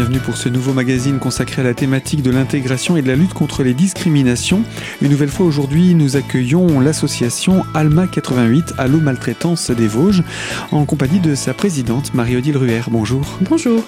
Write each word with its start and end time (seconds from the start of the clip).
bienvenue 0.00 0.20
pour 0.20 0.38
ce 0.38 0.48
nouveau 0.48 0.72
magazine 0.72 1.18
consacré 1.18 1.60
à 1.60 1.64
la 1.66 1.74
thématique 1.74 2.22
de 2.22 2.30
l'intégration 2.30 2.96
et 2.96 3.02
de 3.02 3.06
la 3.06 3.16
lutte 3.16 3.34
contre 3.34 3.62
les 3.62 3.74
discriminations. 3.74 4.62
Une 5.02 5.10
nouvelle 5.10 5.28
fois 5.28 5.44
aujourd'hui, 5.44 5.94
nous 5.94 6.16
accueillons 6.16 6.80
l'association 6.80 7.66
Alma 7.74 8.06
88 8.06 8.72
Allo 8.78 8.98
Maltraitance 8.98 9.70
des 9.70 9.88
Vosges 9.88 10.22
en 10.72 10.86
compagnie 10.86 11.20
de 11.20 11.34
sa 11.34 11.52
présidente 11.52 12.14
Marie-Odile 12.14 12.56
Ruher. 12.56 12.80
Bonjour. 12.90 13.36
Bonjour. 13.42 13.84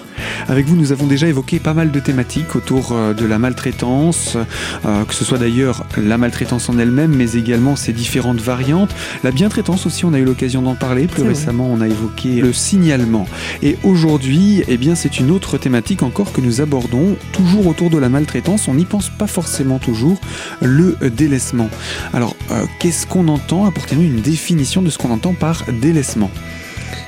Avec 0.47 0.67
vous, 0.67 0.75
nous 0.75 0.91
avons 0.91 1.07
déjà 1.07 1.27
évoqué 1.27 1.57
pas 1.57 1.73
mal 1.73 1.89
de 1.89 1.99
thématiques 1.99 2.55
autour 2.55 2.91
euh, 2.91 3.15
de 3.15 3.25
la 3.25 3.39
maltraitance, 3.39 4.37
euh, 4.85 5.05
que 5.05 5.15
ce 5.15 5.25
soit 5.25 5.39
d'ailleurs 5.39 5.83
la 5.97 6.19
maltraitance 6.19 6.69
en 6.69 6.77
elle-même, 6.77 7.15
mais 7.15 7.33
également 7.33 7.75
ses 7.75 7.91
différentes 7.91 8.39
variantes. 8.39 8.93
La 9.23 9.31
bientraitance 9.31 9.87
aussi, 9.87 10.05
on 10.05 10.13
a 10.13 10.19
eu 10.19 10.25
l'occasion 10.25 10.61
d'en 10.61 10.75
parler. 10.75 11.07
Plus 11.07 11.23
récemment, 11.23 11.67
on 11.71 11.81
a 11.81 11.87
évoqué 11.87 12.39
le 12.39 12.53
signalement. 12.53 13.27
Et 13.63 13.77
aujourd'hui, 13.81 14.63
eh 14.67 14.77
bien, 14.77 14.93
c'est 14.93 15.19
une 15.19 15.31
autre 15.31 15.57
thématique 15.57 16.02
encore 16.03 16.31
que 16.33 16.41
nous 16.41 16.61
abordons, 16.61 17.15
toujours 17.31 17.67
autour 17.67 17.89
de 17.89 17.97
la 17.97 18.09
maltraitance. 18.09 18.67
On 18.67 18.75
n'y 18.75 18.85
pense 18.85 19.09
pas 19.09 19.27
forcément 19.27 19.79
toujours, 19.79 20.19
le 20.61 20.97
délaissement. 21.09 21.69
Alors, 22.13 22.35
euh, 22.51 22.65
qu'est-ce 22.79 23.07
qu'on 23.07 23.27
entend 23.27 23.65
Apportez-nous 23.65 24.03
une 24.03 24.21
définition 24.21 24.81
de 24.81 24.89
ce 24.89 24.97
qu'on 24.97 25.11
entend 25.11 25.33
par 25.33 25.63
délaissement? 25.81 26.29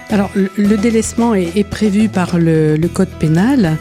Alors, 0.09 0.29
le 0.35 0.75
délaissement 0.77 1.33
est, 1.33 1.67
prévu 1.67 2.09
par 2.09 2.37
le, 2.37 2.77
code 2.93 3.09
pénal 3.09 3.77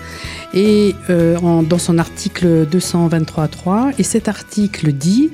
et 0.55 0.95
euh, 1.11 1.37
dans 1.63 1.79
son 1.79 1.99
article 1.99 2.67
223.3. 2.67 3.93
Et 3.99 4.03
cet 4.03 4.29
article 4.29 4.93
dit 4.93 5.31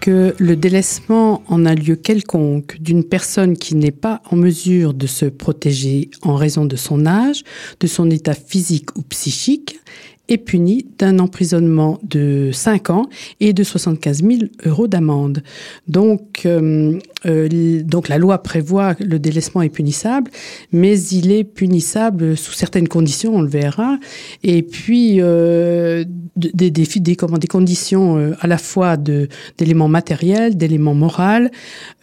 que 0.00 0.34
le 0.38 0.56
délaissement 0.56 1.42
en 1.48 1.66
un 1.66 1.74
lieu 1.74 1.96
quelconque 1.96 2.78
d'une 2.80 3.04
personne 3.04 3.56
qui 3.56 3.74
n'est 3.74 3.90
pas 3.90 4.22
en 4.30 4.36
mesure 4.36 4.94
de 4.94 5.06
se 5.06 5.26
protéger 5.26 6.10
en 6.22 6.34
raison 6.34 6.64
de 6.64 6.76
son 6.76 7.06
âge, 7.06 7.42
de 7.80 7.86
son 7.86 8.10
état 8.10 8.34
physique 8.34 8.96
ou 8.96 9.02
psychique, 9.02 9.80
est 10.28 10.38
puni 10.38 10.86
d'un 10.98 11.18
emprisonnement 11.18 11.98
de 12.02 12.50
5 12.52 12.90
ans 12.90 13.06
et 13.40 13.52
de 13.52 13.62
75 13.62 14.22
000 14.22 14.32
euros 14.64 14.88
d'amende. 14.88 15.42
Donc, 15.88 16.42
euh, 16.46 16.98
euh, 17.26 17.82
donc 17.82 18.08
la 18.08 18.18
loi 18.18 18.42
prévoit 18.42 18.94
que 18.94 19.04
le 19.04 19.18
délaissement 19.18 19.62
est 19.62 19.68
punissable, 19.68 20.30
mais 20.72 21.00
il 21.00 21.30
est 21.32 21.44
punissable 21.44 22.36
sous 22.36 22.52
certaines 22.52 22.88
conditions, 22.88 23.36
on 23.36 23.42
le 23.42 23.48
verra. 23.48 23.98
Et 24.42 24.62
puis 24.62 25.20
euh, 25.20 26.04
des, 26.36 26.70
des, 26.70 27.16
comment, 27.16 27.38
des 27.38 27.46
conditions 27.46 28.34
à 28.40 28.46
la 28.46 28.58
fois 28.58 28.96
d'éléments 28.96 29.88
matériels, 29.88 30.56
d'éléments 30.56 30.94
moraux, 30.94 31.16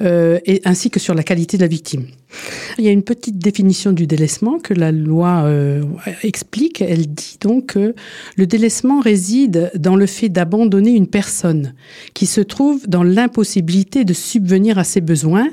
et 0.02 0.62
ainsi 0.66 0.90
que 0.90 1.00
sur 1.00 1.14
la 1.14 1.24
qualité 1.24 1.58
de 1.58 1.62
la 1.62 1.68
victime. 1.68 2.08
Il 2.78 2.86
y 2.86 2.88
a 2.88 2.92
une 2.92 3.04
petite 3.04 3.38
définition 3.38 3.92
du 3.92 4.08
délaissement 4.08 4.60
que 4.60 4.74
la 4.74 4.92
loi 4.92 5.44
euh, 5.46 5.84
explique. 6.24 6.82
Elle 6.82 7.08
dit 7.08 7.38
donc 7.42 7.68
que 7.68 7.96
le 8.36 8.48
délaissement 8.48 9.00
réside 9.00 9.72
dans 9.76 9.96
le 9.96 10.06
fait 10.06 10.30
d'abandonner 10.30 10.92
une 10.92 11.08
personne 11.08 11.74
qui 12.14 12.26
se 12.26 12.42
trouve 12.42 12.88
dans 12.88 13.04
l'impossibilité 13.04 14.06
de 14.06 14.14
subvenir 14.14 14.78
à 14.78 14.84
ses 14.84 15.02
besoins 15.02 15.48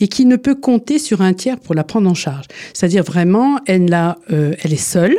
et 0.00 0.08
qui 0.08 0.24
ne 0.24 0.36
peut 0.36 0.54
compter 0.54 0.98
sur 0.98 1.20
un 1.22 1.32
tiers 1.32 1.58
pour 1.58 1.74
la 1.74 1.84
prendre 1.84 2.08
en 2.08 2.14
charge. 2.14 2.46
C'est-à-dire 2.72 3.04
vraiment, 3.04 3.58
elle, 3.66 3.92
euh, 4.32 4.54
est 4.62 4.76
seule, 4.76 5.16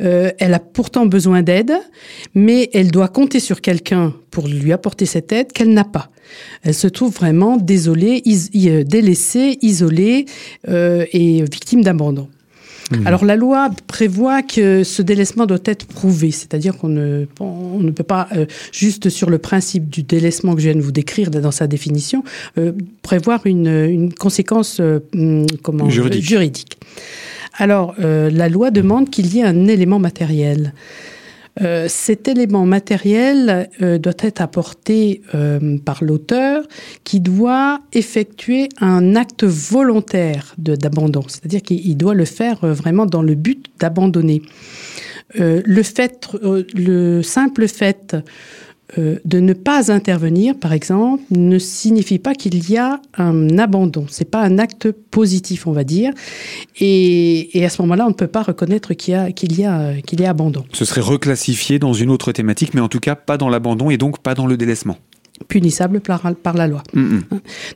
euh, 0.00 0.30
elle 0.38 0.54
a 0.54 0.58
pourtant 0.58 1.06
besoin 1.06 1.42
d'aide, 1.42 1.72
mais 2.34 2.70
elle 2.72 2.90
doit 2.90 3.08
compter 3.08 3.40
sur 3.40 3.60
quelqu'un 3.60 4.14
pour 4.30 4.48
lui 4.48 4.72
apporter 4.72 5.06
cette 5.06 5.32
aide 5.32 5.52
qu'elle 5.52 5.72
n'a 5.72 5.84
pas. 5.84 6.10
Elle 6.62 6.74
se 6.74 6.88
trouve 6.88 7.12
vraiment 7.12 7.56
désolée, 7.56 8.22
euh, 8.26 8.84
délaissée, 8.84 9.58
isolée 9.62 10.26
euh, 10.68 11.04
et 11.12 11.42
victime 11.42 11.82
d'abandon. 11.82 12.28
Mmh. 12.90 13.06
Alors 13.06 13.24
la 13.26 13.36
loi 13.36 13.70
prévoit 13.86 14.42
que 14.42 14.82
ce 14.82 15.02
délaissement 15.02 15.44
doit 15.44 15.58
être 15.66 15.86
prouvé, 15.86 16.30
c'est-à-dire 16.30 16.76
qu'on 16.76 16.88
ne, 16.88 17.26
on 17.38 17.80
ne 17.80 17.90
peut 17.90 18.02
pas 18.02 18.28
euh, 18.34 18.46
juste 18.72 19.10
sur 19.10 19.28
le 19.28 19.36
principe 19.36 19.90
du 19.90 20.02
délaissement 20.02 20.54
que 20.54 20.62
je 20.62 20.68
viens 20.68 20.76
de 20.76 20.80
vous 20.80 20.92
décrire 20.92 21.30
dans 21.30 21.50
sa 21.50 21.66
définition 21.66 22.24
prévoir 23.02 23.46
une, 23.46 23.68
une 23.68 24.14
conséquence 24.14 24.80
mmh, 24.80 25.44
comment, 25.62 25.90
juridique. 25.90 26.24
juridique. 26.24 26.78
Alors 27.58 27.94
la 27.98 28.48
loi 28.48 28.70
demande 28.70 29.10
qu'il 29.10 29.34
y 29.34 29.40
ait 29.40 29.44
un 29.44 29.66
élément 29.66 29.98
matériel. 29.98 30.72
Euh, 31.60 31.86
cet 31.88 32.28
élément 32.28 32.66
matériel 32.66 33.68
euh, 33.82 33.98
doit 33.98 34.14
être 34.20 34.40
apporté 34.40 35.22
euh, 35.34 35.78
par 35.78 36.04
l'auteur 36.04 36.64
qui 37.04 37.20
doit 37.20 37.80
effectuer 37.92 38.68
un 38.80 39.16
acte 39.16 39.44
volontaire 39.44 40.54
d'abandon, 40.58 41.22
c'est-à-dire 41.26 41.62
qu'il 41.62 41.96
doit 41.96 42.14
le 42.14 42.24
faire 42.24 42.58
vraiment 42.66 43.06
dans 43.06 43.22
le 43.22 43.34
but 43.34 43.66
d'abandonner. 43.78 44.42
le 45.34 47.22
simple 47.22 47.68
fait 47.68 48.16
euh, 48.96 49.18
de 49.26 49.38
ne 49.38 49.52
pas 49.52 49.92
intervenir, 49.92 50.58
par 50.58 50.72
exemple, 50.72 51.22
ne 51.30 51.58
signifie 51.58 52.18
pas 52.18 52.34
qu'il 52.34 52.70
y 52.70 52.78
a 52.78 53.02
un 53.18 53.58
abandon. 53.58 54.06
C'est 54.08 54.30
pas 54.30 54.42
un 54.42 54.58
acte 54.58 54.90
positif, 54.92 55.66
on 55.66 55.72
va 55.72 55.84
dire. 55.84 56.12
Et, 56.80 57.50
à 57.62 57.68
ce 57.68 57.82
moment-là, 57.82 58.06
on 58.06 58.10
ne 58.10 58.14
peut 58.14 58.28
pas 58.28 58.42
reconnaître 58.42 58.94
qu'il 58.94 59.12
y 59.12 59.16
a, 59.16 59.30
qu'il 59.30 59.58
y 59.58 59.66
a, 59.66 59.92
qu'il 60.00 60.20
y 60.20 60.24
a 60.24 60.30
abandon. 60.30 60.64
Ce 60.72 60.86
serait 60.86 61.02
reclassifié 61.02 61.78
dans 61.78 61.92
une 61.92 62.10
autre 62.10 62.32
thématique, 62.32 62.72
mais 62.72 62.80
en 62.80 62.88
tout 62.88 63.00
cas 63.00 63.14
pas 63.14 63.36
dans 63.36 63.50
l'abandon 63.50 63.90
et 63.90 63.98
donc 63.98 64.20
pas 64.20 64.34
dans 64.34 64.46
le 64.46 64.56
délaissement 64.56 64.96
punissable 65.46 66.00
par, 66.00 66.56
la 66.56 66.66
loi. 66.66 66.82
Hein. 66.96 67.20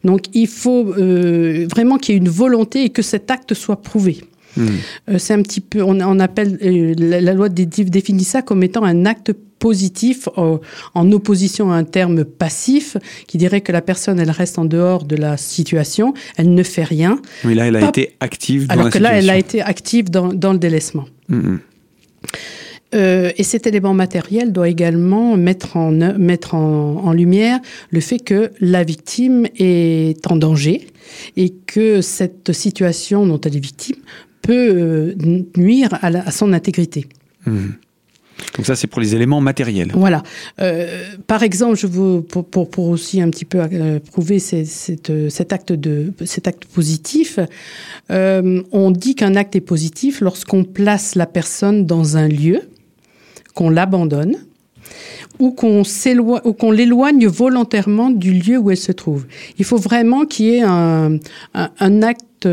Donc 0.03 0.23
il 0.35 0.49
faut 0.49 0.95
euh, 0.99 1.69
vraiment 1.71 1.97
qu'il 1.97 2.15
y 2.15 2.19
ait 2.19 2.21
une 2.21 2.29
volonté 2.29 2.83
et 2.83 2.91
que 2.91 3.03
cet 3.03 3.31
acte 3.31 3.55
soit 3.55 3.81
prouvé. 3.81 4.25
Mm. 4.57 4.67
Euh, 5.11 5.19
c'est 5.19 5.35
un 5.35 5.43
petit 5.43 5.61
peu, 5.61 5.81
on, 5.81 6.19
appelle 6.19 6.59
la, 6.61 7.21
la, 7.21 7.35
loi 7.35 7.49
définit 7.49 8.25
ça 8.25 8.43
comme 8.43 8.65
étant 8.65 8.83
un 8.83 9.07
acte 9.07 9.33
positif 9.63 10.29
en 10.37 11.13
opposition 11.13 11.71
à 11.71 11.77
un 11.77 11.85
terme 11.85 12.25
passif 12.25 12.97
qui 13.29 13.39
dirait 13.39 13.61
que 13.61 13.71
la 13.71 13.81
personne, 13.81 14.19
elle 14.19 14.33
reste 14.33 14.59
en 14.59 14.65
dehors 14.65 15.05
de 15.05 15.15
la 15.15 15.37
situation, 15.37 16.15
elle 16.37 16.53
ne 16.53 16.65
fait 16.65 16.83
rien. 16.83 17.21
Oui, 17.45 17.55
là, 17.55 17.69
elle 17.69 17.77
a 17.77 17.89
été 17.89 18.17
active 18.19 18.67
dans 18.67 18.75
alors 18.75 18.91
que 18.91 18.99
là, 18.99 19.13
elle 19.17 19.31
a 19.31 19.39
été 19.39 19.63
active 19.63 20.11
dans, 20.11 20.33
dans 20.33 20.53
le 20.53 20.59
délaissement. 20.59 21.07
Mm-hmm. 21.31 21.59
Euh, 22.97 23.31
et 23.37 23.45
cet 23.45 23.69
élément 23.69 23.95
matériel 23.95 24.53
doit 24.53 24.69
également 24.69 25.37
mettre 25.37 25.77
en, 25.77 25.93
mettre 26.19 26.57
en, 26.57 26.97
en, 27.05 27.13
lumière 27.13 27.61
le 27.91 28.01
fait 28.01 28.19
que 28.19 28.51
la 28.59 28.83
victime 28.83 29.47
est 29.57 30.27
en 30.27 30.35
danger 30.35 30.89
et 31.37 31.51
que 31.51 32.01
cette 32.01 32.53
situation 32.53 33.27
dont 33.27 33.41
elle 33.41 33.57
est 33.57 33.61
victime 33.61 33.97
peut 34.43 34.73
euh, 34.75 35.15
nuire 35.57 35.91
à, 36.03 36.09
à 36.09 36.31
son 36.33 36.53
intégrité. 36.53 37.07
Mm-hmm. 37.47 37.71
Donc 38.57 38.67
ça, 38.67 38.77
c'est 38.77 38.87
pour 38.87 39.01
les 39.01 39.15
éléments 39.15 39.41
matériels. 39.41 39.93
Voilà. 39.95 40.23
Euh, 40.61 41.15
par 41.27 41.43
exemple, 41.43 41.77
je 41.77 41.87
vous, 41.87 42.23
pour, 42.23 42.47
pour, 42.49 42.89
aussi 42.89 43.21
un 43.21 43.31
petit 43.31 43.45
peu 43.45 43.61
euh, 43.61 43.99
prouver 44.01 44.39
cet, 44.39 45.53
acte 45.53 45.73
de, 45.73 46.13
cet 46.25 46.47
acte 46.49 46.67
positif, 46.67 47.39
euh, 48.11 48.63
on 48.73 48.91
dit 48.91 49.15
qu'un 49.15 49.37
acte 49.37 49.57
est 49.57 49.61
positif 49.61 50.21
lorsqu'on 50.21 50.65
place 50.65 51.15
la 51.15 51.27
personne 51.27 51.87
dans 51.87 52.17
un 52.17 52.29
lieu, 52.29 52.61
qu'on 53.55 53.71
l'abandonne, 53.71 54.37
ou 55.39 55.51
qu'on 55.53 55.83
qu'on 56.59 56.71
l'éloigne 56.71 57.27
volontairement 57.27 58.11
du 58.11 58.33
lieu 58.33 58.59
où 58.59 58.71
elle 58.71 58.77
se 58.77 58.93
trouve. 58.93 59.27
Il 59.59 59.65
faut 59.65 59.79
vraiment 59.79 60.27
qu'il 60.27 60.47
y 60.47 60.57
ait 60.57 60.63
un, 60.63 61.19
un, 61.55 61.71
un 61.79 62.03
acte 62.03 62.49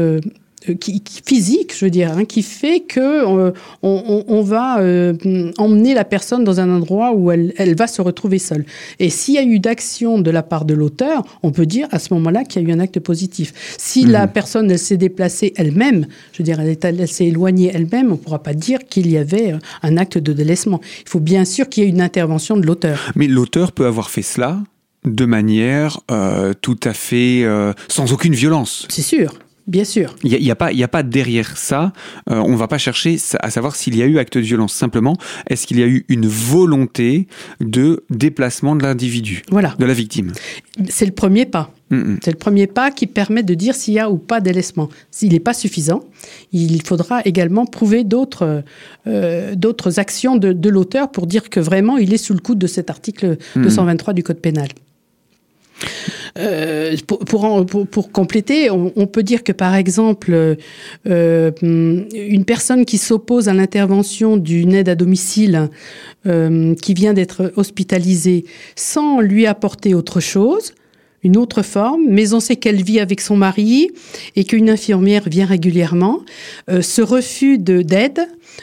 euh, 0.67 0.73
qui, 0.73 1.01
physique, 1.25 1.73
je 1.77 1.85
veux 1.85 1.91
dire, 1.91 2.11
hein, 2.11 2.25
qui 2.25 2.41
fait 2.41 2.81
que 2.81 2.99
euh, 2.99 3.51
on, 3.81 4.25
on, 4.27 4.41
va 4.41 4.79
euh, 4.79 5.13
emmener 5.57 5.93
la 5.93 6.03
personne 6.03 6.43
dans 6.43 6.59
un 6.59 6.69
endroit 6.69 7.13
où 7.13 7.31
elle, 7.31 7.53
elle 7.57 7.75
va 7.75 7.87
se 7.87 8.01
retrouver 8.01 8.39
seule. 8.39 8.65
Et 8.99 9.09
s'il 9.09 9.35
y 9.35 9.37
a 9.37 9.43
eu 9.43 9.59
d'action 9.59 10.19
de 10.19 10.31
la 10.31 10.43
part 10.43 10.65
de 10.65 10.73
l'auteur, 10.73 11.23
on 11.43 11.51
peut 11.51 11.65
dire 11.65 11.87
à 11.91 11.99
ce 11.99 12.13
moment-là 12.13 12.43
qu'il 12.43 12.61
y 12.61 12.65
a 12.65 12.69
eu 12.69 12.71
un 12.73 12.79
acte 12.79 12.99
positif. 12.99 13.53
Si 13.77 14.05
la 14.05 14.25
mmh. 14.25 14.31
personne 14.31 14.71
elle 14.71 14.79
s'est 14.79 14.97
déplacée 14.97 15.53
elle-même, 15.55 16.07
je 16.33 16.39
veux 16.39 16.43
dire, 16.43 16.59
elle, 16.59 16.77
elle 16.81 17.07
s'est 17.07 17.27
éloignée 17.27 17.71
elle-même, 17.73 18.07
on 18.07 18.11
ne 18.11 18.17
pourra 18.17 18.43
pas 18.43 18.53
dire 18.53 18.79
qu'il 18.89 19.09
y 19.09 19.17
avait 19.17 19.53
un 19.81 19.97
acte 19.97 20.17
de 20.17 20.33
délaissement. 20.33 20.81
Il 21.03 21.09
faut 21.09 21.21
bien 21.21 21.45
sûr 21.45 21.69
qu'il 21.69 21.83
y 21.83 21.87
ait 21.87 21.89
une 21.89 22.01
intervention 22.01 22.57
de 22.57 22.65
l'auteur. 22.65 23.11
Mais 23.15 23.27
l'auteur 23.27 23.71
peut 23.71 23.85
avoir 23.85 24.09
fait 24.09 24.23
cela 24.23 24.59
de 25.05 25.25
manière 25.25 26.01
tout 26.61 26.79
à 26.83 26.93
fait 26.93 27.45
sans 27.87 28.11
aucune 28.11 28.33
violence. 28.33 28.85
C'est 28.89 29.01
sûr. 29.01 29.33
Bien 29.69 29.83
sûr. 29.83 30.15
Il 30.23 30.31
n'y 30.41 30.49
a, 30.49 30.55
pas, 30.55 30.71
a 30.75 30.87
pas 30.87 31.03
derrière 31.03 31.55
ça, 31.55 31.93
euh, 32.31 32.37
on 32.37 32.53
ne 32.53 32.57
va 32.57 32.67
pas 32.67 32.79
chercher 32.79 33.17
à 33.39 33.51
savoir 33.51 33.75
s'il 33.75 33.95
y 33.95 34.01
a 34.01 34.07
eu 34.07 34.17
acte 34.17 34.35
de 34.35 34.43
violence. 34.43 34.73
Simplement, 34.73 35.15
est-ce 35.47 35.67
qu'il 35.67 35.79
y 35.79 35.83
a 35.83 35.85
eu 35.85 36.05
une 36.09 36.25
volonté 36.27 37.27
de 37.61 38.03
déplacement 38.09 38.75
de 38.75 38.81
l'individu, 38.81 39.43
voilà. 39.51 39.75
de 39.77 39.85
la 39.85 39.93
victime? 39.93 40.31
C'est 40.89 41.05
le 41.05 41.11
premier 41.11 41.45
pas. 41.45 41.71
C'est 42.21 42.31
le 42.31 42.37
premier 42.37 42.67
pas 42.67 42.91
qui 42.91 43.07
permet 43.07 43.41
de 43.41 43.53
dire 43.55 43.73
s'il 43.73 43.95
y 43.95 43.99
a 43.99 44.11
ou 44.11 44.17
pas 44.17 44.41
délaissement. 44.41 44.89
S'il 45.09 45.33
n'est 45.33 45.39
pas 45.39 45.55
suffisant, 45.55 46.03
il 46.51 46.81
faudra 46.83 47.21
également 47.25 47.65
prouver 47.65 48.03
d'autres 48.03 48.63
euh, 49.07 49.55
actions 49.97 50.35
de, 50.35 50.53
de 50.53 50.69
l'auteur 50.69 51.11
pour 51.11 51.25
dire 51.25 51.49
que 51.49 51.59
vraiment 51.59 51.97
il 51.97 52.13
est 52.13 52.17
sous 52.17 52.33
le 52.33 52.39
coup 52.39 52.55
de 52.55 52.67
cet 52.67 52.89
article 52.89 53.37
223 53.55 54.13
du 54.13 54.23
Code 54.23 54.39
pénal. 54.39 54.69
Euh, 56.37 56.95
pour, 57.07 57.65
pour, 57.65 57.87
pour, 57.87 58.11
compléter, 58.11 58.69
on, 58.69 58.91
on, 58.95 59.07
peut 59.07 59.23
dire 59.23 59.43
que 59.43 59.51
par 59.51 59.75
exemple, 59.75 60.57
euh, 61.07 61.51
une 61.61 62.45
personne 62.45 62.85
qui 62.85 62.97
s'oppose 62.97 63.49
à 63.49 63.53
l'intervention 63.53 64.37
d'une 64.37 64.73
aide 64.73 64.89
à 64.89 64.95
domicile 64.95 65.69
euh, 66.27 66.75
qui 66.75 66.93
vient 66.93 67.13
d'être 67.13 67.53
hospitalisée 67.55 68.45
sans 68.75 69.21
lui 69.21 69.45
apporter 69.47 69.93
autre 69.93 70.19
chose, 70.19 70.73
une 71.23 71.37
autre 71.37 71.63
forme, 71.63 72.01
mais 72.07 72.33
on 72.33 72.39
sait 72.39 72.55
qu'elle 72.55 72.81
vit 72.81 72.99
avec 72.99 73.21
son 73.21 73.35
mari 73.35 73.89
et 74.35 74.43
qu'une 74.43 74.69
infirmière 74.69 75.23
vient 75.27 75.45
régulièrement, 75.45 76.21
euh, 76.69 76.81
ce 76.81 77.01
refus 77.01 77.57
d'aide 77.57 78.21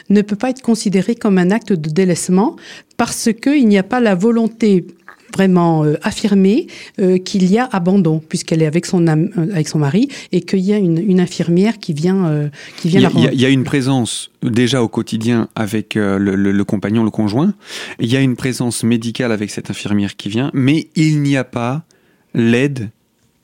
ne 0.09 0.21
peut 0.21 0.35
pas 0.35 0.49
être 0.49 0.61
considéré 0.61 1.15
comme 1.15 1.37
un 1.37 1.51
acte 1.51 1.73
de 1.73 1.89
délaissement 1.89 2.55
parce 2.97 3.29
qu'il 3.33 3.67
n'y 3.67 3.77
a 3.77 3.83
pas 3.83 3.99
la 3.99 4.15
volonté 4.15 4.85
vraiment 5.33 5.83
euh, 5.83 5.95
affirmée 6.03 6.67
euh, 6.99 7.17
qu'il 7.17 7.49
y 7.49 7.57
a 7.57 7.65
abandon 7.65 8.19
puisqu'elle 8.19 8.61
est 8.61 8.65
avec 8.65 8.85
son 8.85 9.05
avec 9.07 9.67
son 9.67 9.79
mari 9.79 10.09
et 10.31 10.41
qu'il 10.41 10.59
y 10.59 10.73
a 10.73 10.77
une, 10.77 11.19
infirmière 11.19 11.79
qui 11.79 11.93
vient 11.93 12.49
qui 12.77 12.89
vient 12.89 13.09
il 13.15 13.23
y, 13.23 13.27
a, 13.27 13.33
il 13.33 13.41
y 13.41 13.45
a 13.45 13.49
une 13.49 13.63
présence 13.63 14.29
déjà 14.43 14.83
au 14.83 14.87
quotidien 14.87 15.49
avec 15.55 15.95
le, 15.95 16.17
le, 16.17 16.63
compagnon 16.63 17.03
le 17.03 17.09
conjoint 17.09 17.53
il 17.99 18.11
y 18.11 18.15
a 18.15 18.21
une 18.21 18.35
présence 18.35 18.83
médicale 18.83 19.31
avec 19.31 19.49
cette 19.49 19.71
infirmière 19.71 20.15
qui 20.15 20.29
vient 20.29 20.51
mais 20.53 20.89
il 20.95 21.21
n'y 21.21 21.37
a 21.37 21.43
pas 21.43 21.83
l'aide 22.35 22.89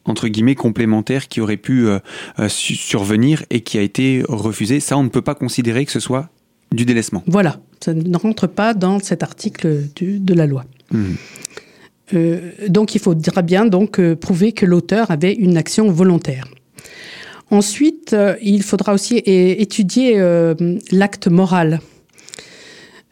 entre 0.05 0.27
guillemets 0.27 0.55
complémentaire 0.55 1.27
qui 1.27 1.41
aurait 1.41 1.57
pu 1.57 1.87
euh, 1.87 1.99
euh, 2.39 2.49
survenir 2.49 3.43
et 3.49 3.61
qui 3.61 3.77
a 3.77 3.81
été 3.81 4.23
refusée. 4.27 4.79
Ça, 4.79 4.97
on 4.97 5.03
ne 5.03 5.09
peut 5.09 5.21
pas 5.21 5.35
considérer 5.35 5.85
que 5.85 5.91
ce 5.91 5.99
soit 5.99 6.29
du 6.71 6.85
délaissement. 6.85 7.23
Voilà, 7.27 7.59
ça 7.79 7.93
ne 7.93 8.17
rentre 8.17 8.47
pas 8.47 8.73
dans 8.73 8.99
cet 8.99 9.23
article 9.23 9.83
de 9.95 10.33
la 10.33 10.47
loi. 10.47 10.65
Mmh. 10.91 11.13
Euh, 12.13 12.51
donc 12.67 12.95
il 12.95 12.99
faudra 12.99 13.41
bien 13.41 13.65
donc 13.65 13.99
prouver 14.15 14.51
que 14.51 14.65
l'auteur 14.65 15.11
avait 15.11 15.33
une 15.33 15.57
action 15.57 15.89
volontaire. 15.91 16.47
Ensuite, 17.51 18.15
il 18.41 18.63
faudra 18.63 18.93
aussi 18.93 19.17
étudier 19.17 20.17
l'acte 20.91 21.27
moral 21.27 21.81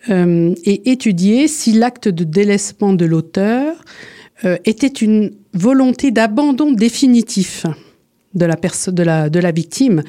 et 0.09 0.91
étudier 0.91 1.47
si 1.47 1.73
l'acte 1.73 2.07
de 2.07 2.23
délaissement 2.23 2.93
de 2.93 3.05
l'auteur 3.05 3.75
euh, 4.43 4.57
était 4.65 4.87
une 4.87 5.33
volonté 5.53 6.09
d'abandon 6.09 6.71
définitif 6.71 7.67
de 8.33 8.45
la, 8.45 8.55
de 8.55 9.03
la, 9.03 9.29
de 9.29 9.39
la 9.39 9.51
victime. 9.51 10.03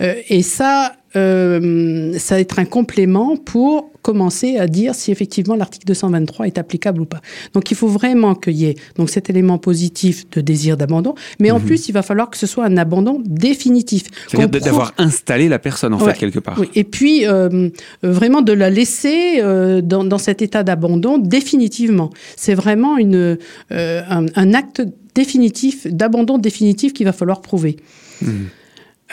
Euh, 0.00 0.14
et 0.28 0.42
ça, 0.42 0.92
euh, 1.16 2.16
ça 2.18 2.36
va 2.36 2.40
être 2.40 2.58
un 2.58 2.64
complément 2.64 3.36
pour 3.36 3.90
commencer 4.02 4.56
à 4.56 4.66
dire 4.66 4.94
si 4.94 5.12
effectivement 5.12 5.54
l'article 5.54 5.86
223 5.86 6.46
est 6.46 6.56
applicable 6.56 7.02
ou 7.02 7.04
pas. 7.04 7.20
Donc 7.52 7.70
il 7.70 7.76
faut 7.76 7.86
vraiment 7.86 8.34
qu'il 8.34 8.54
y 8.54 8.64
ait 8.64 8.76
donc 8.96 9.10
cet 9.10 9.28
élément 9.28 9.58
positif 9.58 10.28
de 10.30 10.40
désir 10.40 10.78
d'abandon, 10.78 11.14
mais 11.38 11.50
en 11.50 11.58
mhm. 11.58 11.66
plus 11.66 11.88
il 11.88 11.92
va 11.92 12.02
falloir 12.02 12.30
que 12.30 12.38
ce 12.38 12.46
soit 12.46 12.64
un 12.64 12.78
abandon 12.78 13.22
définitif. 13.26 14.04
C'est-à-dire 14.26 14.60
d'avoir 14.60 14.94
installé 14.96 15.48
la 15.48 15.58
personne 15.58 15.92
en 15.92 15.98
fait 15.98 16.16
quelque 16.16 16.38
part. 16.38 16.56
Oui. 16.58 16.70
Et 16.74 16.84
puis 16.84 17.26
euh, 17.26 17.68
vraiment 18.02 18.40
de 18.40 18.54
la 18.54 18.70
laisser 18.70 19.42
dans, 19.82 20.04
dans, 20.04 20.18
cet 20.18 20.40
état 20.40 20.62
d'abandon 20.62 21.18
définitivement. 21.18 22.10
C'est 22.36 22.54
vraiment 22.54 22.96
une, 22.96 23.36
un, 23.70 24.26
un, 24.34 24.54
acte 24.54 24.82
définitif, 25.14 25.86
d'abandon 25.86 26.38
définitif 26.38 26.92
qu'il 26.92 27.06
va 27.06 27.12
falloir 27.12 27.40
prouver. 27.40 27.76
Mhm. 28.22 28.46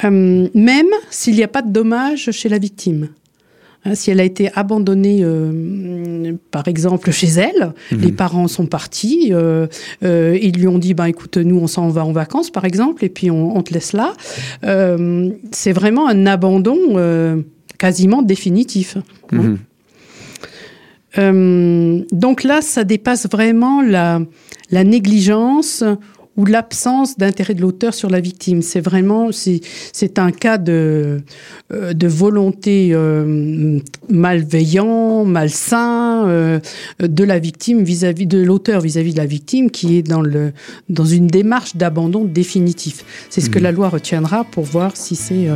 Euh, 0.03 0.47
même 0.53 0.87
s'il 1.09 1.35
n'y 1.35 1.43
a 1.43 1.47
pas 1.47 1.61
de 1.61 1.71
dommage 1.71 2.31
chez 2.31 2.49
la 2.49 2.59
victime. 2.59 3.09
Hein, 3.85 3.95
si 3.95 4.11
elle 4.11 4.19
a 4.19 4.23
été 4.23 4.51
abandonnée, 4.55 5.19
euh, 5.21 6.33
par 6.51 6.67
exemple, 6.67 7.11
chez 7.11 7.27
elle, 7.27 7.73
mhm. 7.91 8.01
les 8.01 8.11
parents 8.11 8.47
sont 8.47 8.65
partis, 8.65 9.29
euh, 9.31 9.67
ils 10.01 10.57
lui 10.57 10.67
ont 10.67 10.77
dit, 10.77 10.93
ben, 10.93 11.05
écoute, 11.05 11.37
nous, 11.37 11.57
on 11.57 11.67
s'en 11.67 11.89
va 11.89 12.05
en 12.05 12.11
vacances, 12.11 12.51
par 12.51 12.65
exemple, 12.65 13.05
et 13.05 13.09
puis 13.09 13.31
on, 13.31 13.61
te 13.61 13.73
laisse 13.73 13.93
là. 13.93 14.13
c'est 15.51 15.71
vraiment 15.71 16.07
un 16.07 16.25
abandon 16.25 16.77
quasiment 17.77 18.21
définitif. 18.21 18.97
Hein. 19.31 19.57
Mhm. 21.17 22.05
donc 22.11 22.43
là, 22.43 22.61
ça 22.61 22.83
dépasse 22.83 23.27
vraiment 23.29 23.81
la, 23.81 24.21
la 24.71 24.83
négligence 24.83 25.83
ou 26.37 26.45
l'absence 26.45 27.17
d'intérêt 27.17 27.55
de 27.55 27.61
l'auteur 27.61 27.93
sur 27.93 28.09
la 28.09 28.19
victime. 28.19 28.61
C'est 28.61 28.79
vraiment 28.79 29.31
c'est 29.31 30.19
un 30.19 30.31
cas 30.31 30.57
de 30.59 31.21
euh, 31.73 31.93
de 31.93 32.07
volonté 32.07 32.91
euh, 32.93 33.79
malveillant, 34.09 35.25
malsain 35.25 36.27
euh, 36.27 36.59
de 36.99 37.23
la 37.23 37.39
victime 37.39 37.83
vis-à-vis 37.83 38.27
de 38.27 38.39
l'auteur 38.39 38.81
vis-à-vis 38.81 39.13
de 39.13 39.17
la 39.17 39.25
victime 39.25 39.71
qui 39.71 39.97
est 39.97 40.03
dans 40.03 40.21
le 40.21 40.53
dans 40.89 41.05
une 41.05 41.27
démarche 41.27 41.75
d'abandon 41.75 42.23
définitif. 42.23 43.03
C'est 43.29 43.41
ce 43.41 43.49
que 43.49 43.59
mmh. 43.59 43.63
la 43.63 43.71
loi 43.71 43.89
retiendra 43.89 44.43
pour 44.43 44.63
voir 44.63 44.95
si 44.95 45.15
c'est 45.15 45.47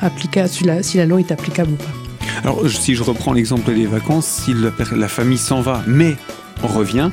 applicable 0.00 0.48
si 0.48 0.64
la, 0.64 0.82
si 0.82 0.96
la 0.96 1.04
loi 1.04 1.20
est 1.20 1.30
applicable 1.30 1.72
ou 1.72 1.76
pas. 1.76 2.09
Alors 2.42 2.68
si 2.68 2.94
je 2.94 3.02
reprends 3.02 3.32
l'exemple 3.32 3.72
des 3.72 3.86
vacances, 3.86 4.26
si 4.26 4.54
la, 4.54 4.70
la 4.96 5.08
famille 5.08 5.38
s'en 5.38 5.60
va 5.60 5.82
mais 5.86 6.16
revient, 6.62 7.10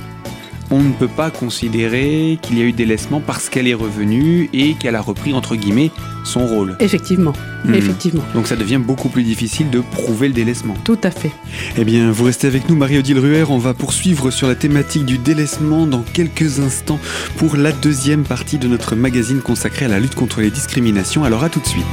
on 0.69 0.81
ne 0.81 0.91
peut 0.91 1.07
pas 1.07 1.31
considérer 1.31 2.39
qu'il 2.41 2.57
y 2.57 2.61
a 2.61 2.65
eu 2.65 2.73
délaissement 2.73 3.21
parce 3.25 3.49
qu'elle 3.49 3.67
est 3.67 3.73
revenue 3.73 4.49
et 4.53 4.73
qu'elle 4.73 4.95
a 4.95 5.01
repris 5.01 5.33
entre 5.33 5.55
guillemets 5.55 5.91
son 6.23 6.45
rôle. 6.45 6.75
Effectivement, 6.79 7.33
hmm. 7.65 7.73
effectivement. 7.73 8.23
Donc 8.33 8.47
ça 8.47 8.55
devient 8.55 8.79
beaucoup 8.83 9.07
plus 9.09 9.23
difficile 9.23 9.69
de 9.69 9.79
prouver 9.79 10.27
le 10.27 10.33
délaissement. 10.33 10.73
Tout 10.83 10.99
à 11.03 11.11
fait. 11.11 11.31
Eh 11.77 11.85
bien, 11.85 12.11
vous 12.11 12.25
restez 12.25 12.47
avec 12.47 12.67
nous, 12.69 12.75
Marie-Odile 12.75 13.19
Ruher. 13.19 13.45
On 13.49 13.59
va 13.59 13.73
poursuivre 13.73 14.29
sur 14.31 14.47
la 14.47 14.55
thématique 14.55 15.05
du 15.05 15.17
délaissement 15.17 15.87
dans 15.87 16.01
quelques 16.01 16.59
instants 16.59 16.99
pour 17.37 17.55
la 17.55 17.71
deuxième 17.71 18.23
partie 18.23 18.57
de 18.57 18.67
notre 18.67 18.95
magazine 18.95 19.39
consacré 19.39 19.85
à 19.85 19.89
la 19.89 19.99
lutte 19.99 20.15
contre 20.15 20.41
les 20.41 20.51
discriminations. 20.51 21.23
Alors 21.23 21.43
à 21.43 21.49
tout 21.49 21.61
de 21.61 21.67
suite. 21.67 21.85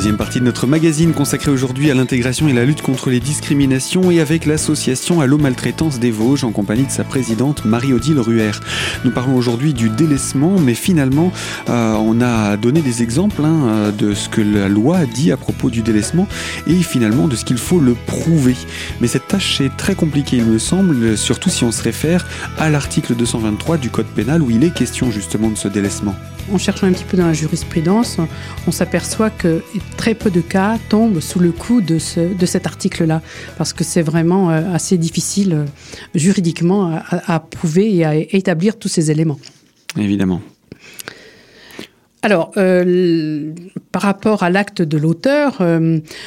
Deuxième 0.00 0.16
partie 0.16 0.40
de 0.40 0.46
notre 0.46 0.66
magazine 0.66 1.12
consacré 1.12 1.50
aujourd'hui 1.50 1.90
à 1.90 1.94
l'intégration 1.94 2.48
et 2.48 2.54
la 2.54 2.64
lutte 2.64 2.80
contre 2.80 3.10
les 3.10 3.20
discriminations 3.20 4.10
et 4.10 4.18
avec 4.18 4.46
l'association 4.46 5.20
Allo 5.20 5.36
Maltraitance 5.36 5.98
des 5.98 6.10
Vosges 6.10 6.42
en 6.42 6.52
compagnie 6.52 6.86
de 6.86 6.90
sa 6.90 7.04
présidente 7.04 7.66
Marie-Odile 7.66 8.18
Ruher. 8.18 8.52
Nous 9.04 9.10
parlons 9.10 9.36
aujourd'hui 9.36 9.74
du 9.74 9.90
délaissement, 9.90 10.58
mais 10.58 10.72
finalement 10.72 11.34
euh, 11.68 11.92
on 11.96 12.22
a 12.22 12.56
donné 12.56 12.80
des 12.80 13.02
exemples 13.02 13.44
hein, 13.44 13.92
de 13.92 14.14
ce 14.14 14.30
que 14.30 14.40
la 14.40 14.70
loi 14.70 15.04
dit 15.04 15.32
à 15.32 15.36
propos 15.36 15.68
du 15.68 15.82
délaissement 15.82 16.26
et 16.66 16.76
finalement 16.76 17.28
de 17.28 17.36
ce 17.36 17.44
qu'il 17.44 17.58
faut 17.58 17.78
le 17.78 17.92
prouver. 17.92 18.56
Mais 19.02 19.06
cette 19.06 19.28
tâche 19.28 19.60
est 19.60 19.76
très 19.76 19.94
compliquée 19.94 20.38
il 20.38 20.46
me 20.46 20.58
semble, 20.58 21.18
surtout 21.18 21.50
si 21.50 21.62
on 21.62 21.72
se 21.72 21.82
réfère 21.82 22.26
à 22.56 22.70
l'article 22.70 23.14
223 23.16 23.76
du 23.76 23.90
Code 23.90 24.06
pénal 24.06 24.40
où 24.40 24.50
il 24.50 24.64
est 24.64 24.72
question 24.72 25.10
justement 25.10 25.50
de 25.50 25.58
ce 25.58 25.68
délaissement 25.68 26.14
en 26.52 26.58
cherchant 26.58 26.86
un 26.86 26.92
petit 26.92 27.04
peu 27.04 27.16
dans 27.16 27.26
la 27.26 27.32
jurisprudence, 27.32 28.18
on 28.66 28.72
s'aperçoit 28.72 29.30
que 29.30 29.62
très 30.00 30.14
peu 30.14 30.30
de 30.30 30.40
cas 30.40 30.78
tombent 30.88 31.20
sous 31.20 31.40
le 31.40 31.52
coup 31.52 31.82
de, 31.82 31.98
ce, 31.98 32.20
de 32.20 32.46
cet 32.46 32.66
article-là, 32.66 33.20
parce 33.58 33.74
que 33.74 33.84
c'est 33.84 34.00
vraiment 34.00 34.50
euh, 34.50 34.72
assez 34.72 34.96
difficile 34.96 35.52
euh, 35.52 35.64
juridiquement 36.14 37.02
à, 37.10 37.38
prouver 37.38 37.94
et 37.94 38.06
à 38.06 38.14
établir 38.14 38.78
tous 38.78 38.88
ces 38.88 39.10
éléments. 39.10 39.38
Évidemment. 39.98 40.40
Alors, 42.22 42.50
euh, 42.56 43.52
par 43.92 44.00
rapport 44.00 44.42
à 44.42 44.48
l'acte 44.48 44.80
de 44.80 44.96
l'auteur, 44.96 45.62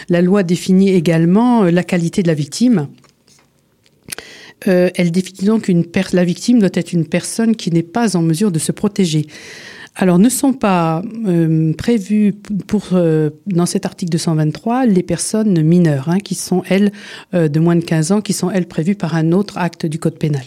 la 0.07 0.21
loi 0.21 0.43
définit 0.43 0.91
également 0.91 1.63
la 1.63 1.83
qualité 1.83 2.21
de 2.21 2.27
la 2.27 2.35
victime. 2.35 2.89
elle 4.65 5.11
définit 5.11 5.47
donc 5.47 5.67
une 5.67 5.83
la 6.13 6.23
victime 6.23 6.59
doit 6.59 6.69
être 6.75 6.93
une 6.93 7.07
personne 7.07 7.55
qui 7.55 7.71
n'est 7.71 7.81
pas 7.81 8.15
en 8.15 8.21
mesure 8.21 8.51
de 8.51 8.59
se 8.59 8.71
protéger 8.71 9.25
alors, 9.95 10.17
ne 10.17 10.29
sont 10.29 10.53
pas 10.53 11.03
euh, 11.27 11.71
prévues 11.73 12.33
euh, 12.93 13.29
dans 13.45 13.67
cet 13.67 13.85
article 13.85 14.12
223 14.12 14.88
les 14.88 15.03
personnes 15.03 15.62
mineures, 15.62 16.09
hein, 16.09 16.19
qui 16.19 16.33
sont, 16.33 16.63
elles, 16.67 16.91
euh, 17.35 17.47
de 17.47 17.59
moins 17.59 17.75
de 17.75 17.83
15 17.83 18.12
ans, 18.12 18.21
qui 18.21 18.33
sont, 18.33 18.50
elles, 18.50 18.67
prévues 18.67 18.95
par 18.95 19.13
un 19.15 19.31
autre 19.31 19.59
acte 19.59 19.85
du 19.85 20.00
Code 20.00 20.17
pénal. 20.17 20.43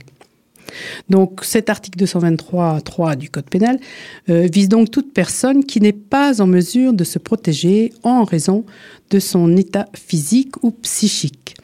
Donc 1.08 1.44
cet 1.44 1.70
article 1.70 2.04
223.3 2.04 3.16
du 3.16 3.30
Code 3.30 3.48
pénal 3.48 3.78
vise 4.26 4.68
donc 4.68 4.90
toute 4.90 5.14
personne 5.14 5.64
qui 5.64 5.80
n'est 5.80 5.92
pas 5.92 6.42
en 6.42 6.48
mesure 6.48 6.92
de 6.92 7.04
se 7.04 7.20
protéger 7.20 7.92
en 8.02 8.24
raison 8.24 8.66
de 9.10 9.20
son 9.20 9.56
état 9.56 9.86
physique 9.94 10.62
ou 10.64 10.72
psychique. 10.72 11.54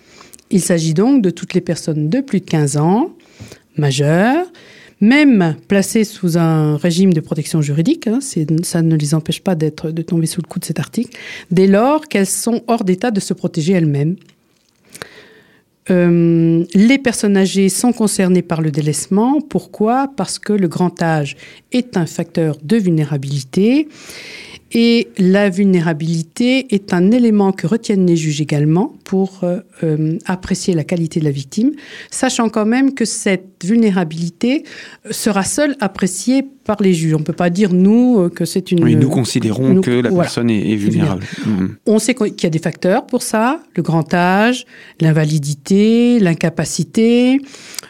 Il 0.50 0.60
s'agit 0.60 0.94
donc 0.94 1.20
de 1.20 1.30
toutes 1.30 1.52
les 1.52 1.60
personnes 1.60 2.08
de 2.08 2.20
plus 2.20 2.40
de 2.40 2.44
15 2.44 2.76
ans, 2.76 3.10
majeures, 3.76 4.46
même 5.02 5.56
placées 5.68 6.04
sous 6.04 6.38
un 6.38 6.76
régime 6.78 7.12
de 7.12 7.20
protection 7.20 7.60
juridique, 7.60 8.06
hein, 8.06 8.20
ça 8.62 8.80
ne 8.80 8.96
les 8.96 9.14
empêche 9.14 9.42
pas 9.42 9.54
de 9.54 9.68
tomber 9.68 10.26
sous 10.26 10.40
le 10.40 10.46
coup 10.46 10.60
de 10.60 10.64
cet 10.64 10.78
article, 10.78 11.18
dès 11.50 11.66
lors 11.66 12.06
qu'elles 12.08 12.26
sont 12.26 12.62
hors 12.68 12.84
d'état 12.84 13.10
de 13.10 13.20
se 13.20 13.34
protéger 13.34 13.74
elles-mêmes. 13.74 14.16
euh, 15.90 16.64
les 16.74 16.98
personnes 16.98 17.36
âgées 17.36 17.68
sont 17.68 17.92
concernées 17.92 18.42
par 18.42 18.60
le 18.62 18.70
délaissement. 18.70 19.40
Pourquoi? 19.40 20.08
Parce 20.16 20.38
que 20.38 20.52
le 20.52 20.68
grand 20.68 21.02
âge 21.02 21.36
est 21.72 21.96
un 21.96 22.06
facteur 22.06 22.56
de 22.62 22.76
vulnérabilité 22.76 23.88
et 24.74 25.08
la 25.18 25.50
vulnérabilité 25.50 26.74
est 26.74 26.94
un 26.94 27.10
élément 27.10 27.52
que 27.52 27.66
retiennent 27.66 28.06
les 28.06 28.16
juges 28.16 28.40
également 28.40 28.94
pour 29.04 29.40
euh, 29.42 29.60
euh, 29.84 30.18
apprécier 30.24 30.72
la 30.72 30.84
qualité 30.84 31.20
de 31.20 31.26
la 31.26 31.30
victime, 31.30 31.72
sachant 32.10 32.48
quand 32.48 32.64
même 32.64 32.94
que 32.94 33.04
cette 33.04 33.64
vulnérabilité 33.64 34.64
sera 35.10 35.44
seule 35.44 35.76
appréciée 35.80 36.42
par 36.64 36.80
les 36.80 36.94
juges. 36.94 37.14
On 37.14 37.18
ne 37.18 37.24
peut 37.24 37.32
pas 37.32 37.50
dire, 37.50 37.74
nous, 37.74 38.18
euh, 38.18 38.28
que 38.30 38.46
c'est 38.46 38.72
une... 38.72 38.82
Oui, 38.82 38.96
nous 38.96 39.10
considérons 39.10 39.80
que 39.80 39.90
la 39.90 40.10
personne 40.10 40.48
est, 40.48 40.76
vulnérable. 40.76 41.24
Mhm. 41.44 41.76
On 41.86 41.98
sait 41.98 42.14
qu'il 42.14 42.42
y 42.42 42.46
a 42.46 42.50
des 42.50 42.58
facteurs 42.58 43.06
pour 43.06 43.22
ça, 43.22 43.60
le 43.76 43.82
grand 43.82 44.14
âge, 44.14 44.64
l'invalidité, 45.00 46.18
l'incapacité, 46.18 47.40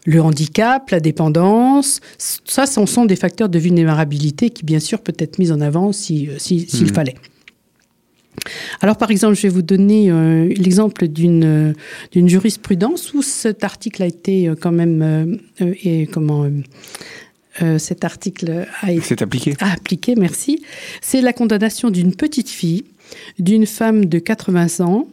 le 0.05 0.21
handicap, 0.21 0.91
la 0.91 1.01
dépendance. 1.01 2.01
Ça, 2.19 2.67
ce 2.67 2.85
sont 2.87 3.05
des 3.05 3.17
facteurs 3.17 3.49
de 3.49 3.59
vulnérabilité 3.59 4.51
qui, 4.51 4.65
bien 4.65 4.81
sûr, 4.81 5.01
peut 5.01 5.15
être 5.19 5.39
mis 5.39 5.53
en 5.53 5.61
avant 5.61 5.93
s'il 5.93 6.41
si, 6.41 6.69
s'il 6.69 6.89
mhm. 6.89 6.95
fallait. 6.95 7.15
Alors, 8.81 8.97
par 8.97 9.11
exemple, 9.11 9.37
je 9.37 9.43
vais 9.43 9.49
vous 9.49 9.63
donner 9.63 10.11
euh, 10.11 10.49
l'exemple 10.57 11.07
d'une 11.07 11.75
d'une 12.13 12.29
jurisprudence 12.29 13.13
où 13.15 13.23
cet 13.23 13.63
article 13.63 14.03
a 14.03 14.07
été 14.07 14.49
euh, 14.49 14.55
quand 14.59 14.73
même 14.73 15.39
euh, 15.61 15.75
et 15.85 16.07
comment 16.07 16.49
cet 17.77 18.03
article 18.03 18.67
a 18.81 18.93
été 18.93 19.23
appliqué. 19.23 19.55
appliqué, 19.61 20.15
merci. 20.17 20.65
C'est 21.03 21.21
la 21.21 21.35
condamnation 21.35 21.91
d'une 21.91 22.15
petite 22.15 22.49
fille, 22.49 22.85
d'une 23.39 23.67
femme 23.67 24.07
de 24.07 24.19
80 24.19 24.81
ans, 24.81 25.07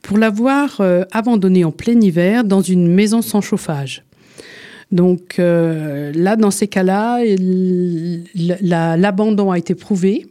pour 0.00 0.16
l'avoir 0.16 0.80
abandonnée 1.10 1.64
en 1.64 1.72
plein 1.72 2.00
hiver 2.00 2.44
dans 2.44 2.60
une 2.60 2.86
maison 2.86 3.22
sans 3.22 3.40
chauffage. 3.40 4.04
Donc 4.92 5.36
là, 5.38 6.36
dans 6.36 6.50
ces 6.50 6.68
cas-là, 6.68 7.20
l'abandon 8.34 9.50
a 9.50 9.58
été 9.58 9.74
prouvé. 9.74 10.26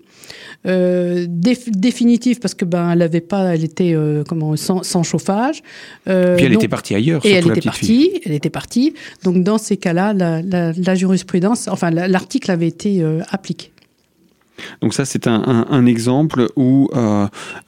Euh, 0.65 1.25
définitive 1.29 2.39
parce 2.39 2.53
que 2.53 2.65
ben 2.65 2.91
elle 2.91 3.01
avait 3.01 3.21
pas, 3.21 3.55
elle 3.55 3.63
était 3.63 3.93
euh, 3.93 4.25
comment 4.27 4.57
sans, 4.57 5.03
chauffage. 5.03 5.63
Euh, 6.09 6.35
Puis 6.35 6.45
elle 6.45 6.53
était 6.53 6.67
partie 6.67 6.95
ailleurs. 6.95 7.25
Et 7.25 7.31
elle 7.31 7.47
était 7.47 7.61
partie. 7.61 8.11
Elle 8.25 8.33
était 8.33 8.49
partie. 8.49 8.93
Donc 9.23 9.43
dans 9.43 9.57
ces 9.57 9.77
cas-là, 9.77 10.13
la, 10.13 10.95
jurisprudence, 10.95 11.69
enfin 11.69 11.91
l'article 11.91 12.51
avait 12.51 12.67
été 12.67 13.03
appliqué. 13.29 13.71
Donc 14.81 14.93
ça, 14.93 15.05
c'est 15.05 15.27
un, 15.27 15.85
exemple 15.85 16.47
où 16.57 16.89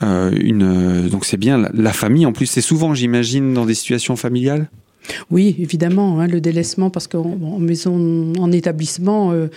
une 0.01 1.07
donc 1.09 1.23
c'est 1.23 1.37
bien 1.37 1.69
la 1.73 1.93
famille. 1.93 2.25
En 2.25 2.33
plus, 2.33 2.47
c'est 2.47 2.61
souvent, 2.61 2.93
j'imagine, 2.93 3.53
dans 3.53 3.65
des 3.65 3.75
situations 3.75 4.17
familiales? 4.17 4.69
Oui, 5.29 5.55
évidemment, 5.59 6.19
hein, 6.19 6.27
le 6.27 6.41
délaissement, 6.41 6.89
parce 6.89 7.07
qu'en 7.07 7.59
maison, 7.59 8.33
en 8.37 8.51
établissement, 8.51 9.31
euh, 9.31 9.47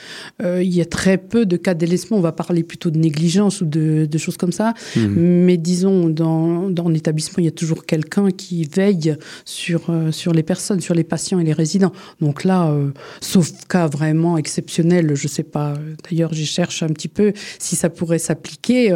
euh, 0.42 0.62
il 0.62 0.74
y 0.74 0.80
a 0.80 0.84
très 0.84 1.18
peu 1.18 1.46
de 1.46 1.56
cas 1.56 1.74
de 1.74 1.80
délaissement. 1.80 2.16
On 2.16 2.22
va 2.22 2.32
parler 2.32 2.62
plutôt 2.62 2.90
de 2.90 2.98
négligence 2.98 3.60
ou 3.60 3.66
de, 3.66 4.08
choses 4.18 4.36
comme 4.36 4.52
ça. 4.52 4.74
Mhm. 4.96 5.14
Mais 5.16 5.56
disons, 5.56 6.08
dans, 6.08 6.70
dans 6.70 6.88
l'établissement, 6.88 7.36
il 7.38 7.44
y 7.44 7.48
a 7.48 7.52
toujours 7.52 7.84
quelqu'un 7.84 8.30
qui 8.30 8.64
veille 8.64 9.16
sur, 9.44 9.90
euh, 9.90 10.12
sur 10.12 10.32
les 10.32 10.42
personnes, 10.42 10.80
sur 10.80 10.94
les 10.94 11.04
patients 11.04 11.38
et 11.38 11.44
les 11.44 11.52
résidents. 11.52 11.92
Donc 12.20 12.44
là, 12.44 12.74
sauf 13.20 13.50
cas 13.68 13.86
vraiment 13.86 14.38
exceptionnel, 14.38 15.14
je 15.14 15.24
ne 15.24 15.28
sais 15.28 15.42
pas. 15.42 15.74
D'ailleurs, 16.08 16.32
j'y 16.32 16.46
cherche 16.46 16.82
un 16.82 16.88
petit 16.88 17.08
peu 17.08 17.32
si 17.58 17.76
ça 17.76 17.90
pourrait 17.90 18.18
s'appliquer. 18.18 18.92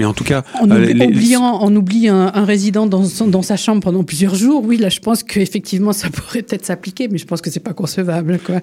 Mais 0.00 0.06
en 0.06 0.14
tout 0.14 0.24
cas, 0.24 0.44
en, 0.58 0.70
oubliant, 0.70 1.58
on 1.60 1.76
oublie 1.76 2.08
un, 2.08 2.30
résident 2.46 2.86
dans, 2.86 3.02
dans, 3.26 3.42
sa 3.42 3.58
chambre 3.58 3.82
pendant 3.82 4.02
plusieurs 4.02 4.34
jours. 4.34 4.64
Oui, 4.64 4.78
là, 4.78 4.88
je 4.88 4.98
pense 4.98 5.22
qu'effectivement, 5.22 5.92
ça 5.92 6.08
pourrait 6.12 6.40
peut-être 6.40 6.64
s'appliquer, 6.64 7.06
mais 7.08 7.18
je 7.18 7.26
pense 7.26 7.42
que 7.42 7.50
c'est 7.50 7.60
pas 7.60 7.74
concevable. 7.74 8.38
Quoi. 8.42 8.62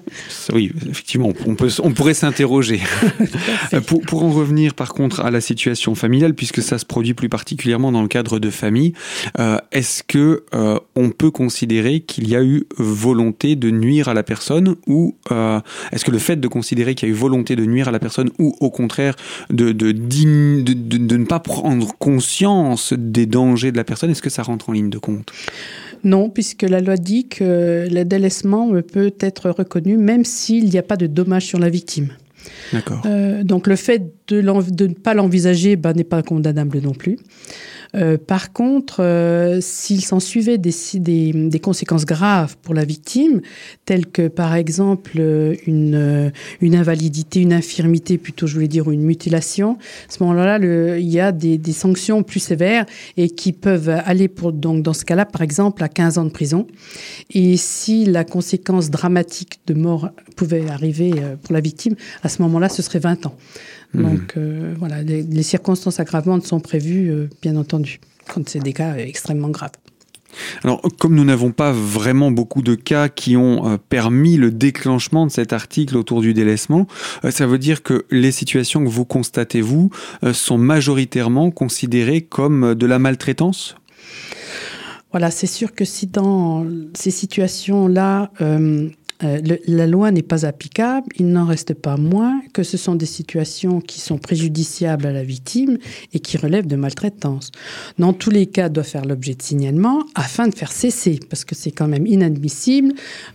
Oui, 0.51 0.71
effectivement, 0.89 1.31
on, 1.45 1.53
peut, 1.53 1.69
on 1.83 1.91
pourrait 1.91 2.15
s'interroger. 2.15 2.81
pour, 3.85 4.01
pour, 4.01 4.23
en 4.23 4.31
revenir, 4.31 4.73
par 4.73 4.95
contre, 4.95 5.19
à 5.19 5.29
la 5.29 5.39
situation 5.39 5.93
familiale, 5.93 6.33
puisque 6.33 6.63
ça 6.63 6.79
se 6.79 6.85
produit 6.85 7.13
plus 7.13 7.29
particulièrement 7.29 7.91
dans 7.91 8.01
le 8.01 8.07
cadre 8.07 8.39
de 8.39 8.49
famille, 8.49 8.93
euh, 9.37 9.59
est-ce 9.71 10.01
que 10.01 10.43
euh, 10.55 10.79
on 10.95 11.11
peut 11.11 11.29
considérer 11.29 11.99
qu'il 11.99 12.27
y 12.27 12.35
a 12.35 12.43
eu 12.43 12.63
volonté 12.79 13.55
de 13.55 13.69
nuire 13.69 14.07
à 14.07 14.15
la 14.15 14.23
personne, 14.23 14.75
ou 14.87 15.15
euh, 15.31 15.59
est-ce 15.91 16.03
que 16.03 16.09
le 16.09 16.17
fait 16.17 16.37
de 16.37 16.47
considérer 16.47 16.95
qu'il 16.95 17.09
y 17.09 17.11
a 17.11 17.13
eu 17.13 17.15
volonté 17.15 17.55
de 17.55 17.65
nuire 17.65 17.89
à 17.89 17.91
la 17.91 17.99
personne, 17.99 18.31
ou 18.39 18.55
au 18.59 18.71
contraire 18.71 19.15
de, 19.51 19.71
de, 19.71 19.91
de, 19.91 20.73
de 20.73 21.17
ne 21.17 21.26
pas 21.27 21.39
prendre 21.39 21.95
conscience 21.97 22.93
des 22.97 23.25
dangers 23.25 23.71
de 23.71 23.77
la 23.77 23.83
personne, 23.83 24.09
est-ce 24.09 24.21
que 24.21 24.29
ça 24.29 24.43
rentre 24.43 24.69
en 24.69 24.73
ligne 24.73 24.89
de 24.89 24.97
compte? 24.97 25.31
Non, 26.03 26.29
puisque 26.29 26.63
la 26.63 26.79
loi 26.79 26.97
dit 26.97 27.27
que 27.27 27.87
le 27.89 28.03
délaissement 28.03 28.71
peut 28.81 29.13
être 29.19 29.49
reconnu 29.49 29.97
même 29.97 30.25
s'il 30.25 30.65
n'y 30.69 30.77
a 30.77 30.83
pas 30.83 30.97
de 30.97 31.07
dommage 31.07 31.45
sur 31.45 31.59
la 31.59 31.69
victime. 31.69 32.09
D'accord. 32.71 33.01
Euh, 33.05 33.43
donc 33.43 33.67
le 33.67 33.75
fait 33.75 34.13
de, 34.27 34.41
de 34.41 34.87
ne 34.87 34.93
pas 34.93 35.13
l'envisager 35.13 35.75
bah, 35.75 35.93
n'est 35.93 36.03
pas 36.03 36.21
condamnable 36.23 36.79
non 36.79 36.93
plus. 36.93 37.17
Euh, 37.95 38.17
par 38.17 38.51
contre, 38.53 39.01
euh, 39.01 39.59
s'il 39.61 40.03
s'en 40.03 40.19
suivait 40.19 40.57
des, 40.57 40.71
conséquences 41.61 42.05
graves 42.05 42.57
pour 42.61 42.73
la 42.73 42.85
victime, 42.85 43.41
telles 43.85 44.05
que 44.05 44.27
par 44.27 44.55
exemple 44.55 45.13
euh, 45.19 45.55
une, 45.65 46.31
une 46.61 46.75
invalidité, 46.75 47.41
une 47.41 47.53
infirmité, 47.53 48.17
plutôt 48.17 48.47
je 48.47 48.53
voulais 48.53 48.67
dire, 48.67 48.87
ou 48.87 48.91
une 48.91 49.03
mutilation, 49.03 49.77
à 50.09 50.11
ce 50.11 50.23
moment-là, 50.23 50.59
il 50.97 51.07
y 51.07 51.19
a 51.19 51.31
des, 51.31 51.57
des, 51.57 51.71
sanctions 51.71 52.23
plus 52.23 52.39
sévères 52.39 52.85
et 53.17 53.29
qui 53.29 53.53
peuvent 53.53 53.89
aller 53.89 54.27
pour, 54.27 54.51
donc 54.51 54.83
dans 54.83 54.93
ce 54.93 55.05
cas-là, 55.05 55.25
par 55.25 55.41
exemple, 55.41 55.83
à 55.83 55.89
15 55.89 56.17
ans 56.17 56.25
de 56.25 56.29
prison. 56.29 56.67
Et 57.31 57.57
si 57.57 58.05
la 58.05 58.23
conséquence 58.23 58.89
dramatique 58.89 59.59
de 59.67 59.73
mort 59.73 60.09
pouvait 60.35 60.69
arriver 60.69 61.11
pour 61.43 61.53
la 61.53 61.61
victime, 61.61 61.95
à 62.23 62.29
ce 62.29 62.41
moment-là, 62.41 62.69
ce 62.69 62.81
serait 62.81 62.99
20 62.99 63.25
ans. 63.25 63.35
Mhm. 63.93 64.03
Donc 64.03 64.33
euh, 64.37 64.73
voilà, 64.77 65.01
les, 65.01 65.43
circonstances 65.43 65.99
aggravantes 65.99 66.45
sont 66.45 66.59
prévues, 66.59 67.09
euh, 67.09 67.29
bien 67.41 67.55
entendu, 67.55 67.99
quand 68.27 68.47
c'est 68.47 68.59
des 68.59 68.73
cas 68.73 68.95
extrêmement 68.95 69.49
graves. 69.49 69.71
Alors, 70.63 70.81
comme 70.99 71.15
nous 71.15 71.23
n'avons 71.23 71.51
pas 71.51 71.71
vraiment 71.71 72.29
beaucoup 72.29 72.61
de 72.61 72.75
cas 72.75 73.09
qui 73.09 73.37
ont 73.37 73.65
euh, 73.65 73.77
permis 73.77 74.37
le 74.37 74.51
déclenchement 74.51 75.25
de 75.25 75.31
cet 75.31 75.51
article 75.51 75.97
autour 75.97 76.21
du 76.21 76.33
délaissement, 76.33 76.85
ça 77.29 77.47
veut 77.47 77.57
dire 77.57 77.81
que 77.81 78.05
les 78.11 78.31
situations 78.31 78.83
que 78.83 78.89
vous 78.89 79.05
constatez, 79.05 79.61
vous, 79.61 79.89
sont 80.33 80.57
majoritairement 80.57 81.49
considérées 81.49 82.21
comme 82.21 82.75
de 82.75 82.85
la 82.85 82.99
maltraitance? 82.99 83.77
Voilà, 85.11 85.31
c'est 85.31 85.47
sûr 85.47 85.73
que 85.73 85.85
si 85.85 86.07
dans 86.07 86.65
ces 86.93 87.11
situations-là, 87.11 88.29
euh, 88.41 88.89
la 89.21 89.87
loi 89.87 90.11
n'est 90.11 90.21
pas 90.21 90.45
applicable, 90.45 91.07
il 91.17 91.29
n'en 91.29 91.45
reste 91.45 91.73
pas 91.73 91.97
moins 91.97 92.41
que 92.53 92.63
ce 92.63 92.77
sont 92.77 92.95
des 92.95 93.07
situations 93.07 93.81
qui 93.81 93.99
sont 93.99 94.17
préjudiciables 94.17 95.05
à 95.05 95.11
la 95.11 95.23
victime 95.23 95.77
et 96.13 96.19
qui 96.19 96.37
relèvent 96.37 96.67
de 96.67 96.75
maltraitance. 96.75 97.51
Dans 97.97 98.13
tous 98.13 98.29
les 98.29 98.45
cas, 98.45 98.69
doit 98.69 98.83
faire 98.83 99.05
l'objet 99.05 99.33
de 99.33 99.41
signalement 99.41 100.03
afin 100.15 100.47
de 100.47 100.55
faire 100.55 100.71
cesser, 100.71 101.19
parce 101.29 101.45
que 101.45 101.55
c'est 101.55 101.71
quand 101.71 101.87
même 101.87 102.05
inadmissible 102.05 102.93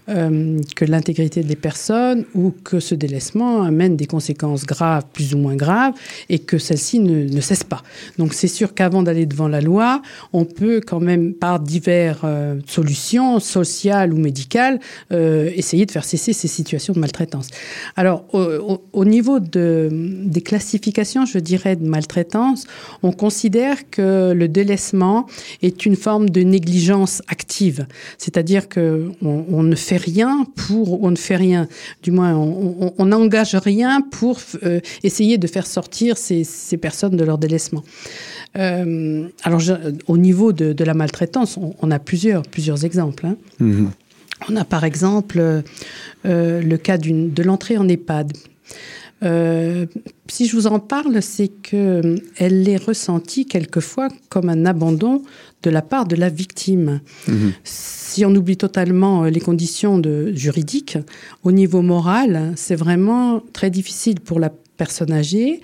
euh, 0.09 0.59
que 0.77 0.85
l'intégrité 0.85 1.43
des 1.43 1.57
personnes 1.57 2.25
ou 2.35 2.53
que 2.65 2.81
ce 2.81 2.95
délaissement 2.95 3.63
amène 3.63 3.97
des 3.97 4.07
conséquences 4.07 4.65
graves, 4.65 5.05
plus 5.13 5.35
ou 5.35 5.39
moins 5.39 5.57
graves, 5.57 5.95
et 6.29 6.39
que 6.39 6.59
celles-ci 6.59 7.01
ne, 7.01 7.25
ne 7.25 7.41
cessent 7.41 7.65
pas. 7.65 7.83
Donc 8.19 8.35
c'est 8.35 8.49
sûr 8.49 8.75
qu'avant 8.75 9.03
d'aller 9.03 9.27
devant 9.27 9.49
la 9.49 9.61
loi, 9.61 10.03
on 10.33 10.45
peut 10.45 10.81
quand 10.87 11.01
même, 11.01 11.35
par 11.35 11.61
diverses 11.61 12.21
euh, 12.25 12.61
solutions 12.67 13.41
sociales 13.41 14.13
ou 14.13 14.19
médicales, 14.19 14.79
de 15.73 15.91
faire 15.91 16.05
cesser 16.05 16.33
ces 16.33 16.49
situations 16.49 16.93
de 16.93 17.01
maltraitance. 17.01 17.49
Alors, 17.97 18.25
au, 18.33 19.05
niveau 19.05 19.41
de, 19.41 19.89
des 20.25 20.41
classifications, 20.41 21.27
je 21.27 21.39
dirais, 21.39 21.77
de 21.77 21.87
maltraitance, 21.87 22.67
on 23.03 23.13
considère 23.13 23.91
que 23.91 24.33
le 24.33 24.49
délaissement 24.49 25.27
est 25.63 25.87
une 25.87 25.97
forme 25.97 26.31
de 26.31 26.43
négligence 26.43 27.23
active, 27.29 27.87
c'est-à-dire 28.19 28.69
que 28.69 29.11
on, 29.23 29.63
ne 29.63 29.77
fait 29.77 29.97
rien 29.97 30.47
pour, 30.57 31.03
on 31.03 31.11
ne 31.11 31.17
fait 31.17 31.37
rien, 31.37 31.69
du 32.03 32.11
moins, 32.11 32.35
on 32.37 33.07
n'engage 33.07 33.55
rien 33.55 34.01
pour 34.01 34.39
euh, 34.63 34.81
essayer 35.03 35.39
de 35.39 35.47
faire 35.47 35.67
sortir 35.67 36.17
ces, 36.17 36.45
personnes 36.81 37.17
de 37.17 37.25
leur 37.25 37.39
délaissement. 37.39 37.83
Euh, 38.57 39.29
alors, 39.43 39.61
au 40.07 40.19
niveau 40.19 40.53
de, 40.53 40.73
de 40.73 40.85
la 40.85 40.95
maltraitance, 40.95 41.59
on, 41.59 41.91
a 41.91 41.99
plusieurs, 41.99 42.43
plusieurs 42.43 42.85
exemples. 42.85 43.27
Hein. 43.27 43.37
Mm-hmm. 43.61 43.89
On 44.49 44.57
a 44.57 44.65
par 44.65 44.85
exemple 44.85 45.63
euh, 46.25 46.63
le 46.63 46.77
cas 46.77 46.99
de 46.99 47.43
l'entrée 47.43 47.77
en 47.77 47.89
EHPAD. 47.89 48.33
Euh, 49.23 49.87
si 50.29 50.47
je 50.47 50.57
vous 50.57 50.67
en 50.67 50.81
parle, 50.81 51.23
c'est 51.23 51.49
que 51.49 52.17
elle 52.37 52.69
est 52.69 52.77
ressentie 52.77 53.47
quelquefois 53.47 54.09
comme 54.29 54.49
un 54.49 54.67
abandon 54.67 55.23
de 55.63 55.71
la 55.71 55.83
part 55.83 56.07
de 56.07 56.17
la 56.17 56.29
victime. 56.29 57.01
Mhm. 57.29 57.53
Si 57.63 58.25
on 58.25 58.35
oublie 58.35 58.57
totalement 58.57 59.25
les 59.25 59.41
conditions 59.41 59.99
de, 59.99 60.33
juridiques, 60.35 60.99
au 61.45 61.53
niveau 61.53 61.83
moral, 61.83 62.53
c'est 62.57 62.75
vraiment 62.75 63.43
très 63.53 63.71
difficile 63.71 64.21
pour 64.21 64.41
la 64.41 64.53
personne 64.77 65.13
âgée, 65.13 65.61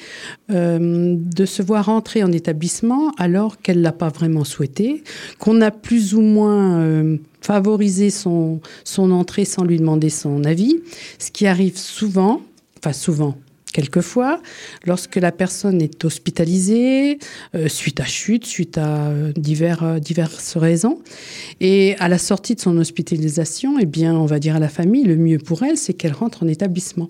euh, 0.51 1.17
de 1.19 1.45
se 1.47 1.63
voir 1.63 1.89
entrer 1.89 2.23
en 2.23 2.33
établissement 2.33 3.13
alors 3.19 3.61
qu'elle 3.61 3.83
l'a 3.83 3.93
pas 3.93 4.09
vraiment 4.09 4.45
souhaité, 4.45 5.03
qu'on 5.39 5.61
a 5.61 5.71
plus 5.71 6.15
ou 6.15 6.21
moins 6.21 6.79
euh, 6.79 7.17
favorisé 7.41 8.11
son, 8.11 8.61
son 8.85 9.11
entrée 9.11 9.45
sans 9.45 9.65
lui 9.65 9.79
demander 9.79 10.11
son 10.11 10.45
avis, 10.45 10.81
ce 11.19 11.31
qui 11.31 11.47
arrive 11.47 11.77
souvent, 11.77 12.43
enfin 12.79 12.93
souvent, 12.93 13.37
quelquefois, 13.73 14.41
lorsque 14.85 15.17
la 15.17 15.33
personne 15.33 15.81
est 15.81 16.05
hospitalisée, 16.05 17.19
euh, 17.55 17.69
suite 17.69 18.01
à 18.01 18.05
chute, 18.05 18.47
suite 18.47 18.79
à 18.79 19.09
euh, 19.09 19.33
divers, 19.37 19.83
euh, 19.83 19.99
diverses 19.99 20.57
raisons, 20.57 21.01
et 21.61 21.97
à 21.99 22.09
la 22.09 22.19
sortie 22.19 22.55
de 22.55 22.61
son 22.61 22.77
hospitalisation, 22.79 23.79
eh 23.79 23.87
bien, 23.87 24.15
on 24.15 24.27
va 24.27 24.39
dire 24.39 24.57
à 24.57 24.59
la 24.59 24.69
famille, 24.69 25.05
le 25.05 25.17
mieux 25.17 25.39
pour 25.39 25.63
elle, 25.63 25.77
c'est 25.77 25.93
qu'elle 25.93 26.13
rentre 26.13 26.43
en 26.43 26.49
établissement. 26.49 27.09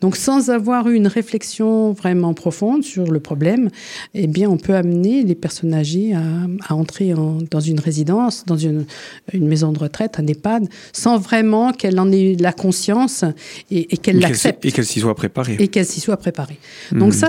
Donc, 0.00 0.16
sans 0.16 0.50
avoir 0.50 0.88
eu 0.88 0.94
une 0.94 1.06
réflexion 1.06 1.92
vraiment 1.92 2.34
profonde 2.34 2.84
sur 2.84 3.10
le 3.10 3.20
problème, 3.20 3.70
eh 4.14 4.26
bien, 4.26 4.48
on 4.48 4.56
peut 4.56 4.74
amener 4.74 5.22
les 5.22 5.34
personnes 5.34 5.74
âgées 5.74 6.14
à, 6.14 6.74
entrer 6.74 7.14
dans 7.50 7.60
une 7.60 7.78
résidence, 7.78 8.44
dans 8.46 8.56
une, 8.56 8.84
une, 9.32 9.46
maison 9.46 9.72
de 9.72 9.78
retraite, 9.78 10.18
un 10.18 10.26
EHPAD, 10.26 10.68
sans 10.92 11.18
vraiment 11.18 11.72
qu'elle 11.72 11.98
en 12.00 12.10
ait 12.10 12.36
la 12.38 12.52
conscience 12.52 13.24
et, 13.70 13.94
et 13.94 13.96
qu'elle 13.96 14.18
l'accepte. 14.18 14.64
Et 14.64 14.72
qu'elle 14.72 14.86
s'y 14.86 15.00
soit 15.00 15.14
préparée. 15.14 15.56
Et 15.60 15.68
qu'elle 15.68 15.86
s'y 15.94 16.00
soit 16.00 16.16
préparé. 16.16 16.58
Donc 16.92 17.10
hmm. 17.10 17.28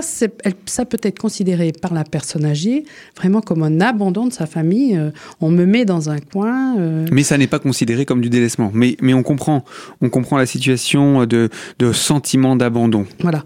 ça 0.66 0.84
peut 0.84 0.98
être 1.02 1.18
considéré 1.18 1.72
par 1.72 1.94
la 1.94 2.04
personne 2.04 2.44
âgée 2.44 2.84
vraiment 3.16 3.40
comme 3.40 3.62
un 3.62 3.80
abandon 3.80 4.26
de 4.26 4.32
sa 4.32 4.46
famille. 4.46 4.96
Euh, 4.96 5.10
on 5.40 5.50
me 5.50 5.64
met 5.64 5.84
dans 5.84 6.10
un 6.10 6.18
coin. 6.18 6.78
Euh. 6.78 7.06
Mais 7.12 7.22
ça 7.22 7.38
n'est 7.38 7.46
pas 7.46 7.58
considéré 7.58 8.04
comme 8.04 8.20
du 8.20 8.30
délaissement. 8.30 8.70
Mais, 8.74 8.96
mais 9.00 9.14
on 9.14 9.22
comprend, 9.22 9.64
on 10.00 10.08
comprend 10.08 10.36
la 10.36 10.46
situation 10.46 11.24
de, 11.26 11.48
de 11.78 11.92
sentiment 11.92 12.56
d'abandon. 12.56 13.06
Voilà. 13.20 13.44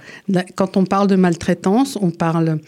Quand 0.56 0.76
on 0.76 0.84
parle 0.84 1.08
de 1.08 1.16
maltraitance, 1.16 1.98
on 2.00 2.10
parle 2.10 2.58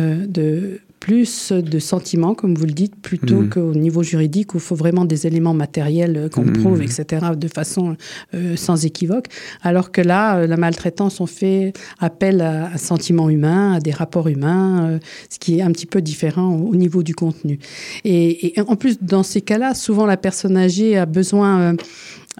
euh, 0.00 0.26
de 0.26 0.80
plus 1.02 1.50
de 1.50 1.80
sentiments, 1.80 2.32
comme 2.32 2.54
vous 2.54 2.64
le 2.64 2.72
dites, 2.72 2.94
plutôt 2.94 3.40
mhm. 3.40 3.48
qu'au 3.48 3.74
niveau 3.74 4.04
juridique 4.04 4.54
où 4.54 4.58
il 4.58 4.60
faut 4.60 4.76
vraiment 4.76 5.04
des 5.04 5.26
éléments 5.26 5.52
matériels 5.52 6.16
euh, 6.16 6.28
qu'on 6.28 6.44
mhm. 6.44 6.62
prouve, 6.62 6.80
etc., 6.80 7.32
de 7.36 7.48
façon 7.48 7.96
euh, 8.34 8.54
sans 8.54 8.86
équivoque. 8.86 9.26
Alors 9.62 9.90
que 9.90 10.00
là, 10.00 10.36
euh, 10.36 10.46
la 10.46 10.56
maltraitance, 10.56 11.20
on 11.20 11.26
fait 11.26 11.72
appel 11.98 12.40
à 12.40 12.68
un 12.68 12.76
sentiment 12.76 13.28
humain, 13.30 13.72
à 13.72 13.80
des 13.80 13.90
rapports 13.90 14.28
humains, 14.28 15.00
ce 15.28 15.40
qui 15.40 15.58
est 15.58 15.62
un 15.62 15.72
petit 15.72 15.86
peu 15.86 16.00
différent 16.00 16.54
au, 16.54 16.76
niveau 16.76 17.02
du 17.02 17.16
contenu. 17.16 17.58
Et, 18.04 18.56
et, 18.56 18.60
en 18.60 18.76
plus, 18.76 19.02
dans 19.02 19.24
ces 19.24 19.40
cas-là, 19.40 19.74
souvent 19.74 20.06
la 20.06 20.16
personne 20.16 20.56
âgée 20.56 20.96
a 20.96 21.04
besoin 21.04 21.74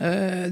euh, 0.00 0.49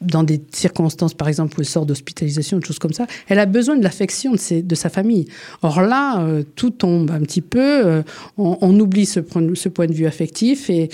dans 0.00 0.22
des 0.22 0.40
circonstances, 0.52 1.14
par 1.14 1.26
exemple, 1.26 1.58
où 1.58 1.60
elle 1.60 1.66
sort 1.66 1.86
d'hospitalisation, 1.86 2.58
des 2.58 2.66
choses 2.66 2.78
comme 2.78 2.92
ça, 2.92 3.06
elle 3.28 3.40
a 3.40 3.46
besoin 3.46 3.76
de 3.76 3.82
l'affection 3.82 4.34
de, 4.34 4.74
sa 4.76 4.88
famille. 4.88 5.26
Or 5.62 5.80
là, 5.80 6.22
euh, 6.22 6.44
tout 6.54 6.70
tombe 6.70 7.10
un 7.10 7.20
petit 7.20 7.40
peu, 7.40 7.58
euh, 7.60 8.02
on, 8.38 8.78
oublie 8.78 9.06
ce, 9.06 9.18
point 9.18 9.42
de 9.42 9.92
vue 9.92 10.06
affectif 10.06 10.70
et, 10.70 10.88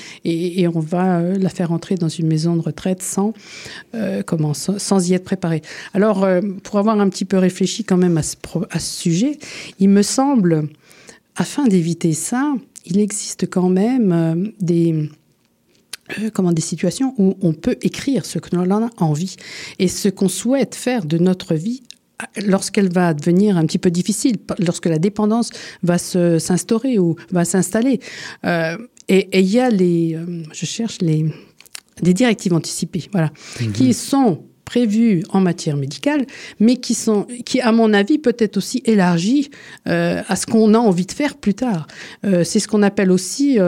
on 0.75 0.81
va 0.81 1.21
la 1.21 1.49
faire 1.49 1.71
entrer 1.71 1.97
dans 1.97 2.09
une 2.09 2.27
maison 2.27 2.57
de 2.57 2.63
retraite 2.63 3.03
sans, 3.03 3.35
comment, 4.25 4.55
sans, 4.55 5.09
y 5.09 5.15
être 5.15 5.25
préparé. 5.25 5.63
Alors, 5.95 6.27
pour 6.63 6.79
avoir 6.79 6.99
un 6.99 7.09
petit 7.09 7.25
peu 7.25 7.39
réfléchi 7.39 7.85
quand 7.85 7.97
même 7.97 8.19
à 8.19 8.23
ce 8.23 8.37
sujet, 8.81 9.39
il 9.79 9.91
me 9.91 10.03
semble, 10.03 10.69
afin 11.37 11.65
d'éviter 11.65 12.13
ça, 12.13 12.55
il 12.85 13.01
existe 13.01 13.49
quand 13.49 13.69
même 13.69 14.53
des 14.61 15.09
euh, 16.19 16.31
comment 16.33 16.53
des 16.53 16.63
situations 16.63 17.15
où 17.19 17.37
on 17.41 17.53
peut 17.53 17.77
écrire 17.83 18.25
ce 18.25 18.39
que 18.39 18.55
l'on 18.55 18.71
a 18.71 18.91
envie 18.99 19.37
et 19.79 19.89
ce 19.89 20.09
qu'on 20.09 20.29
souhaite 20.29 20.75
faire 20.75 21.05
de 21.05 21.19
notre 21.19 21.55
vie 21.55 21.83
lorsqu'elle 22.47 22.91
va 22.91 23.13
devenir 23.13 23.57
un 23.59 23.67
petit 23.67 23.79
peu 23.79 23.91
difficile, 23.91 24.37
lorsque 24.59 24.87
la 24.87 24.99
dépendance 24.99 25.51
va 25.83 25.99
s'instaurer 25.99 26.99
ou 26.99 27.17
va 27.31 27.45
s'installer. 27.45 28.01
Euh, 28.45 28.79
et 29.09 29.39
il 29.39 29.47
y 29.47 29.61
a 29.61 29.69
les, 29.69 30.15
euh, 30.15 30.43
je 30.53 30.67
cherche 30.67 30.99
les, 31.01 31.27
des 32.03 32.15
directives 32.15 32.55
anticipées, 32.55 33.05
voilà, 33.13 33.31
mhm. 33.61 33.73
qui 33.73 33.93
sont 33.93 34.45
prévues 34.65 35.23
en 35.29 35.41
matière 35.41 35.77
médicale, 35.77 36.27
mais 36.59 36.77
qui 36.77 36.95
sont, 36.95 37.27
qui 37.45 37.61
à 37.61 37.71
mon 37.71 37.93
avis 37.93 38.19
peut 38.19 38.35
être 38.39 38.57
aussi 38.57 38.83
élargies 38.85 39.51
à 39.85 40.35
ce 40.35 40.45
qu'on 40.45 40.75
a 40.75 40.79
envie 40.79 41.07
de 41.07 41.13
faire 41.13 41.37
plus 41.37 41.55
tard. 41.55 41.87
C'est 42.25 42.59
ce 42.59 42.67
qu'on 42.67 42.83
appelle 42.83 43.13
aussi 43.13 43.61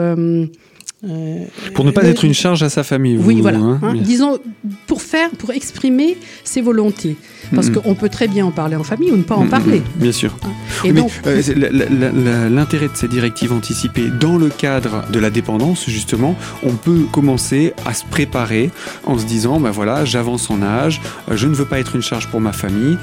euh, 1.07 1.45
pour 1.75 1.85
ne 1.85 1.91
pas 1.91 2.03
être 2.03 2.25
une 2.25 2.33
charge 2.33 2.61
à 2.61 2.67
sa 2.67 2.83
famille. 2.83 3.17
oui, 3.17 3.39
voilà. 3.39 3.59
Hein, 3.59 3.79
hein, 3.81 3.93
disons, 3.95 4.37
pour 4.85 5.01
faire, 5.01 5.29
pour 5.29 5.51
exprimer 5.51 6.17
ses 6.43 6.61
volontés. 6.61 7.15
Parce 7.55 7.69
qu'on 7.69 7.95
peut 7.95 8.09
très 8.09 8.27
bien 8.27 8.45
en 8.45 8.51
parler 8.51 8.75
en 8.75 8.83
famille 8.83 9.09
ou 9.09 9.17
ne 9.17 9.23
pas 9.23 9.35
en 9.35 9.47
parler. 9.47 9.81
bien 9.95 10.11
sûr. 10.11 10.35
Hein. 10.43 10.49
Et 10.83 10.91
donc, 10.91 11.09
euh, 11.25 12.49
l'intérêt 12.49 12.89
de 12.89 12.95
ces 12.95 13.07
directives 13.07 13.53
anticipées 13.53 14.09
dans 14.19 14.37
le 14.37 14.49
cadre 14.49 15.05
de 15.09 15.19
la 15.19 15.29
dépendance, 15.29 15.89
justement, 15.89 16.35
on 16.63 16.73
peut 16.73 17.05
commencer 17.11 17.73
à 17.85 17.93
se 17.93 18.03
préparer 18.05 18.69
en 19.05 19.17
se 19.17 19.25
disant, 19.25 19.59
ben 19.61 19.71
voilà, 19.71 20.03
j'avance 20.03 20.49
en 20.49 20.61
âge, 20.61 21.01
euh, 21.31 21.37
je 21.37 21.47
ne 21.47 21.55
veux 21.55 21.65
pas 21.65 21.79
être 21.79 21.95
une 21.95 22.01
charge 22.03 22.27
pour 22.27 22.41
ma 22.41 22.51
famille. 22.51 22.97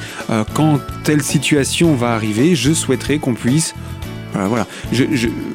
Quand 0.54 0.80
telle 1.02 1.22
situation 1.22 1.94
va 1.94 2.12
arriver, 2.12 2.54
je 2.54 2.72
souhaiterais 2.72 3.18
qu'on 3.18 3.34
puisse 3.34 3.74
voilà. 4.32 4.66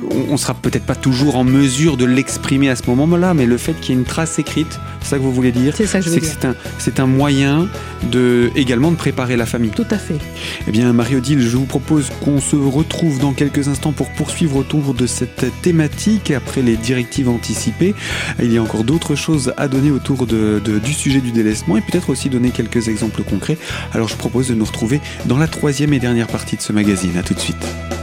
on, 0.09 0.31
ne 0.31 0.37
sera 0.37 0.53
peut-être 0.53 0.85
pas 0.85 0.95
toujours 0.95 1.35
en 1.35 1.43
mesure 1.43 1.97
de 1.97 2.05
l'exprimer 2.05 2.69
à 2.69 2.75
ce 2.75 2.83
moment-là, 2.87 3.33
mais 3.33 3.45
le 3.45 3.57
fait 3.57 3.73
qu'il 3.73 3.93
y 3.93 3.97
ait 3.97 3.99
une 3.99 4.07
trace 4.07 4.39
écrite, 4.39 4.79
c'est 5.01 5.09
ça 5.09 5.17
que 5.17 5.23
vous 5.23 5.33
voulez 5.33 5.51
dire 5.51 5.73
C'est 5.75 5.85
ça 5.85 5.99
que 5.99 6.05
je 6.05 6.09
veux 6.09 6.19
dire. 6.19 6.55
C'est 6.77 6.99
un, 6.99 7.05
moyen 7.05 7.67
de, 8.11 8.51
également 8.55 8.91
de 8.91 8.95
préparer 8.95 9.35
la 9.35 9.45
famille. 9.45 9.71
Tout 9.71 9.85
à 9.91 9.97
fait. 9.97 10.17
Eh 10.67 10.71
bien, 10.71 10.93
Marie-Odile, 10.93 11.41
je 11.41 11.57
vous 11.57 11.65
propose 11.65 12.09
qu'on 12.23 12.39
se 12.39 12.55
retrouve 12.55 13.19
dans 13.19 13.33
quelques 13.33 13.67
instants 13.67 13.91
pour 13.91 14.09
poursuivre 14.11 14.55
autour 14.57 14.93
de 14.93 15.05
cette 15.07 15.45
thématique 15.61 16.31
après 16.31 16.61
les 16.61 16.77
directives 16.77 17.29
anticipées. 17.29 17.93
Il 18.41 18.51
y 18.51 18.57
a 18.57 18.63
encore 18.63 18.83
d'autres 18.83 19.15
choses 19.15 19.53
à 19.57 19.67
donner 19.67 19.91
autour 19.91 20.25
du 20.25 20.93
sujet 20.93 21.21
du 21.21 21.31
délaissement 21.31 21.77
et 21.77 21.81
peut-être 21.81 22.09
aussi 22.09 22.29
donner 22.29 22.51
quelques 22.51 22.87
exemples 22.87 23.23
concrets. 23.23 23.57
Alors, 23.93 24.07
je 24.07 24.15
propose 24.15 24.47
de 24.47 24.55
nous 24.55 24.65
retrouver 24.65 25.01
dans 25.25 25.37
la 25.37 25.47
troisième 25.47 25.93
et 25.93 25.99
dernière 25.99 26.27
partie 26.27 26.57
de 26.57 26.61
ce 26.61 26.73
magazine. 26.73 27.17
À 27.17 27.23
tout 27.23 27.33
de 27.33 27.39
suite. 27.39 28.00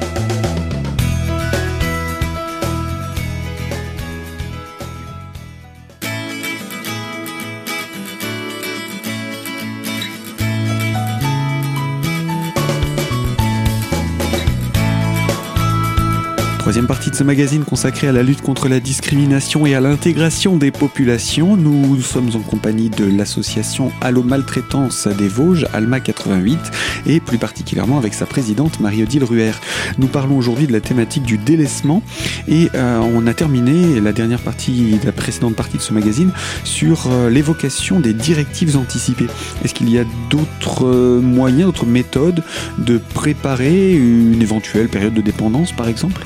Partie 16.86 17.10
de 17.10 17.16
ce 17.16 17.24
magazine 17.24 17.64
consacré 17.64 18.08
à 18.08 18.12
la 18.12 18.22
lutte 18.22 18.40
contre 18.40 18.68
la 18.68 18.80
discrimination 18.80 19.66
et 19.66 19.74
à 19.74 19.80
l'intégration 19.80 20.56
des 20.56 20.70
populations. 20.70 21.54
Nous 21.54 22.00
sommes 22.00 22.30
en 22.34 22.38
compagnie 22.38 22.88
de 22.88 23.04
l'association 23.04 23.92
Allo 24.00 24.22
Maltraitance 24.22 25.06
des 25.06 25.28
Vosges, 25.28 25.66
Alma 25.74 26.00
88, 26.00 26.58
et 27.06 27.20
plus 27.20 27.36
particulièrement 27.36 27.98
avec 27.98 28.14
sa 28.14 28.24
présidente 28.24 28.80
Marie-Odile 28.80 29.24
Ruher. 29.24 29.52
Nous 29.98 30.06
parlons 30.06 30.38
aujourd'hui 30.38 30.66
de 30.66 30.72
la 30.72 30.80
thématique 30.80 31.24
du 31.24 31.36
délaissement 31.36 32.02
et 32.46 32.70
euh, 32.74 33.00
on 33.00 33.26
a 33.26 33.34
terminé 33.34 34.00
la 34.00 34.12
dernière 34.12 34.40
partie, 34.40 34.98
la 35.04 35.12
précédente 35.12 35.56
partie 35.56 35.76
de 35.76 35.82
ce 35.82 35.92
magazine 35.92 36.30
sur 36.64 37.06
euh, 37.08 37.28
l'évocation 37.28 38.00
des 38.00 38.14
directives 38.14 38.76
anticipées. 38.78 39.26
Est-ce 39.62 39.74
qu'il 39.74 39.90
y 39.90 39.98
a 39.98 40.04
d'autres 40.30 40.86
euh, 40.86 41.20
moyens, 41.20 41.66
d'autres 41.66 41.86
méthodes 41.86 42.42
de 42.78 42.98
préparer 42.98 43.92
une 43.92 44.40
éventuelle 44.40 44.88
période 44.88 45.12
de 45.12 45.22
dépendance 45.22 45.72
par 45.72 45.88
exemple? 45.88 46.24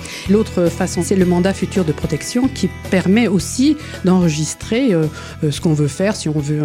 Façon, 0.50 1.02
c'est 1.02 1.16
le 1.16 1.24
mandat 1.24 1.54
futur 1.54 1.84
de 1.84 1.92
protection 1.92 2.48
qui 2.48 2.68
permet 2.90 3.28
aussi 3.28 3.76
d'enregistrer 4.04 4.92
euh, 4.92 5.06
euh, 5.44 5.50
ce 5.50 5.60
qu'on 5.60 5.74
veut 5.74 5.88
faire, 5.88 6.16
si 6.16 6.28
on 6.28 6.38
veut 6.38 6.62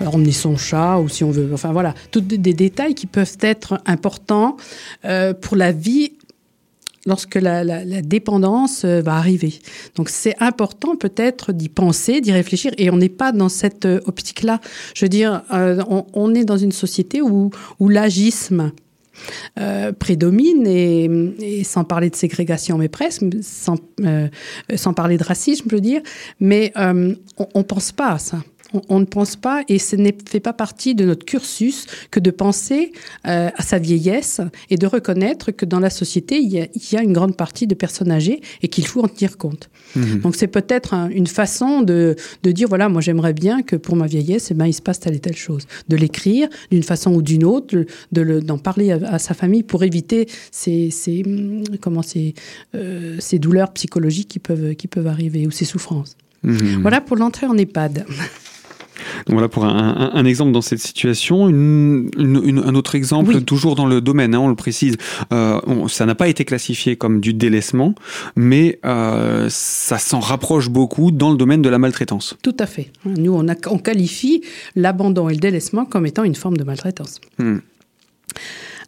emmener 0.00 0.32
son 0.32 0.56
chat 0.56 0.98
ou 0.98 1.08
si 1.08 1.24
on 1.24 1.30
veut, 1.30 1.50
enfin 1.52 1.72
voilà, 1.72 1.94
tous 2.10 2.20
des 2.20 2.54
détails 2.54 2.94
qui 2.94 3.06
peuvent 3.06 3.36
être 3.40 3.80
importants 3.86 4.56
euh, 5.04 5.34
pour 5.34 5.56
la 5.56 5.72
vie 5.72 6.12
lorsque 7.04 7.34
la, 7.34 7.62
dépendance 8.02 8.84
va 8.84 9.14
arriver. 9.14 9.60
Donc 9.96 10.08
c'est 10.08 10.36
important 10.40 10.94
peut-être 10.94 11.52
d'y 11.52 11.68
penser, 11.68 12.20
d'y 12.20 12.30
réfléchir, 12.32 12.72
et 12.78 12.90
on 12.90 12.96
n'est 12.96 13.08
pas 13.08 13.32
dans 13.32 13.48
cette 13.48 13.86
optique-là. 13.86 14.60
Je 14.94 15.04
veux 15.04 15.08
dire, 15.08 15.42
on, 15.50 16.34
est 16.34 16.44
dans 16.44 16.58
une 16.58 16.70
société 16.70 17.20
où 17.20 17.50
l'agisme 17.80 18.72
euh, 19.58 19.92
prédomine, 19.92 20.66
et, 20.66 21.64
sans 21.64 21.84
parler 21.84 22.10
de 22.10 22.16
ségrégation, 22.16 22.78
mais 22.78 22.88
presque, 22.88 23.24
sans, 23.42 23.76
euh, 24.00 24.28
sans 24.74 24.92
parler 24.92 25.16
de 25.16 25.24
racisme, 25.24 25.66
je 25.70 25.74
veux 25.74 25.80
dire, 25.80 26.02
mais 26.40 26.72
euh, 26.76 27.14
on 27.54 27.58
ne 27.58 27.64
pense 27.64 27.92
pas 27.92 28.12
à 28.12 28.18
ça. 28.18 28.38
On, 28.88 29.00
ne 29.00 29.04
pense 29.04 29.36
pas, 29.36 29.62
et 29.68 29.78
ce 29.78 29.96
ne 29.96 30.10
fait 30.28 30.40
pas 30.40 30.52
partie 30.52 30.94
de 30.94 31.04
notre 31.04 31.24
cursus 31.24 31.86
que 32.10 32.20
de 32.20 32.30
penser 32.30 32.92
euh, 33.26 33.50
à 33.54 33.62
sa 33.62 33.78
vieillesse 33.78 34.40
et 34.70 34.76
de 34.76 34.86
reconnaître 34.86 35.50
que 35.50 35.64
dans 35.64 35.80
la 35.80 35.90
société, 35.90 36.38
il 36.38 36.50
y 36.52 36.96
a, 36.96 37.02
une 37.02 37.12
grande 37.12 37.36
partie 37.36 37.66
de 37.66 37.74
personnes 37.74 38.10
âgées 38.10 38.40
et 38.62 38.68
qu'il 38.68 38.86
faut 38.86 39.02
en 39.02 39.08
tenir 39.08 39.38
compte. 39.38 39.70
Mhm. 39.96 40.20
Donc 40.20 40.36
c'est 40.36 40.46
peut-être 40.46 40.94
une 41.10 41.26
façon 41.26 41.82
de, 41.82 42.16
dire, 42.44 42.68
voilà, 42.68 42.88
moi 42.88 43.00
j'aimerais 43.00 43.32
bien 43.32 43.62
que 43.62 43.76
pour 43.76 43.96
ma 43.96 44.06
vieillesse, 44.06 44.50
eh 44.50 44.54
ben, 44.54 44.66
il 44.66 44.72
se 44.72 44.82
passe 44.82 45.00
telle 45.00 45.14
et 45.14 45.20
telle 45.20 45.36
chose. 45.36 45.66
De 45.88 45.96
l'écrire 45.96 46.48
d'une 46.70 46.82
façon 46.82 47.12
ou 47.14 47.22
d'une 47.22 47.44
autre, 47.44 47.84
d'en 48.12 48.56
de, 48.56 48.60
parler 48.60 48.92
à, 48.92 49.18
sa 49.18 49.34
famille 49.34 49.62
pour 49.62 49.82
éviter 49.82 50.28
ces, 50.50 50.90
ces 50.90 51.22
comment, 51.80 52.02
ces, 52.02 52.34
euh, 52.74 53.16
ces 53.18 53.38
douleurs 53.38 53.72
psychologiques 53.72 54.28
qui 54.28 54.38
peuvent, 54.38 54.74
qui 54.74 54.88
peuvent 54.88 55.06
arriver 55.06 55.46
ou 55.46 55.50
ces 55.50 55.64
souffrances. 55.64 56.16
Mhm. 56.42 56.82
Voilà 56.82 57.00
pour 57.00 57.16
l'entrée 57.16 57.46
en 57.46 57.56
EHPAD. 57.56 58.04
Donc 59.26 59.34
voilà 59.34 59.48
pour 59.48 59.64
un, 59.64 60.24
exemple 60.24 60.52
dans 60.52 60.62
cette 60.62 60.80
situation. 60.80 61.46
un 61.46 62.74
autre 62.74 62.94
exemple, 62.94 63.42
toujours 63.42 63.74
dans 63.74 63.86
le 63.86 64.00
domaine, 64.00 64.34
hein, 64.34 64.40
on 64.40 64.48
le 64.48 64.54
précise, 64.54 64.96
euh, 65.32 65.60
ça 65.88 66.06
n'a 66.06 66.14
pas 66.14 66.28
été 66.28 66.44
classifié 66.44 66.96
comme 66.96 67.20
du 67.20 67.34
délaissement, 67.34 67.94
mais 68.36 68.78
euh, 68.84 69.46
ça 69.50 69.98
s'en 69.98 70.20
rapproche 70.20 70.68
beaucoup 70.68 71.10
dans 71.10 71.30
le 71.30 71.36
domaine 71.36 71.62
de 71.62 71.68
la 71.68 71.78
maltraitance. 71.78 72.36
Tout 72.42 72.56
à 72.58 72.66
fait. 72.66 72.90
Nous, 73.04 73.32
on, 73.32 73.46
on 73.70 73.78
qualifie 73.78 74.42
l'abandon 74.76 75.28
et 75.28 75.34
le 75.34 75.40
délaissement 75.40 75.84
comme 75.84 76.06
étant 76.06 76.24
une 76.24 76.34
forme 76.34 76.56
de 76.56 76.64
maltraitance. 76.64 77.20
Hmm. 77.38 77.58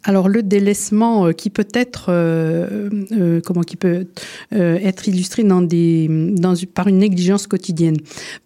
Alors 0.05 0.29
le 0.29 0.43
délaissement 0.43 1.25
euh, 1.25 1.31
qui 1.31 1.49
peut 1.49 1.67
être 1.73 2.05
euh, 2.09 2.89
euh, 3.11 3.41
comment 3.43 3.61
qui 3.61 3.75
peut 3.75 4.05
être 4.51 5.07
illustré 5.07 5.43
par 6.73 6.87
une 6.87 6.97
négligence 6.99 7.47
quotidienne. 7.47 7.97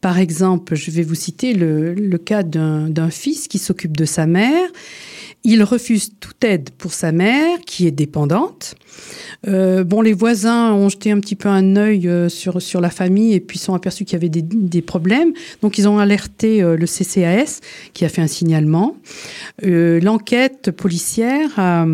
Par 0.01 0.17
exemple, 0.17 0.75
je 0.75 0.89
vais 0.91 1.03
vous 1.03 1.15
citer 1.15 1.53
le, 1.53 2.17
cas 2.17 2.43
d'un 2.43 3.09
fils 3.09 3.47
qui 3.47 3.59
s'occupe 3.59 3.95
de 3.95 4.05
sa 4.05 4.25
mère 4.25 4.69
il 5.45 5.63
refuse 5.63 6.11
toute 6.19 6.43
aide 6.43 6.69
pour 6.71 6.91
sa 6.91 7.13
mère, 7.13 7.59
qui 7.65 7.87
est 7.87 7.91
dépendante. 7.91 8.75
Bon, 9.47 10.01
les 10.01 10.11
voisins 10.11 10.73
ont 10.73 10.89
jeté 10.89 11.11
un 11.11 11.19
petit 11.21 11.37
peu 11.37 11.47
un 11.47 11.77
œil 11.77 12.09
sur, 12.29 12.61
sur 12.61 12.81
la 12.81 12.89
famille 12.89 13.33
et 13.33 13.39
puis 13.39 13.57
sont 13.57 13.73
aperçus 13.73 14.03
qu'il 14.03 14.13
y 14.13 14.15
avait 14.17 14.27
des, 14.27 14.41
des, 14.41 14.81
problèmes. 14.81 15.31
Donc, 15.61 15.77
ils 15.77 15.87
ont 15.87 15.97
alerté 15.97 16.59
le 16.61 16.85
CCAS 16.85 17.61
qui 17.93 18.03
a 18.03 18.09
fait 18.09 18.21
un 18.21 18.27
signalement. 18.27 18.97
L'enquête 19.63 20.71
policière 20.71 21.48
a, 21.57 21.85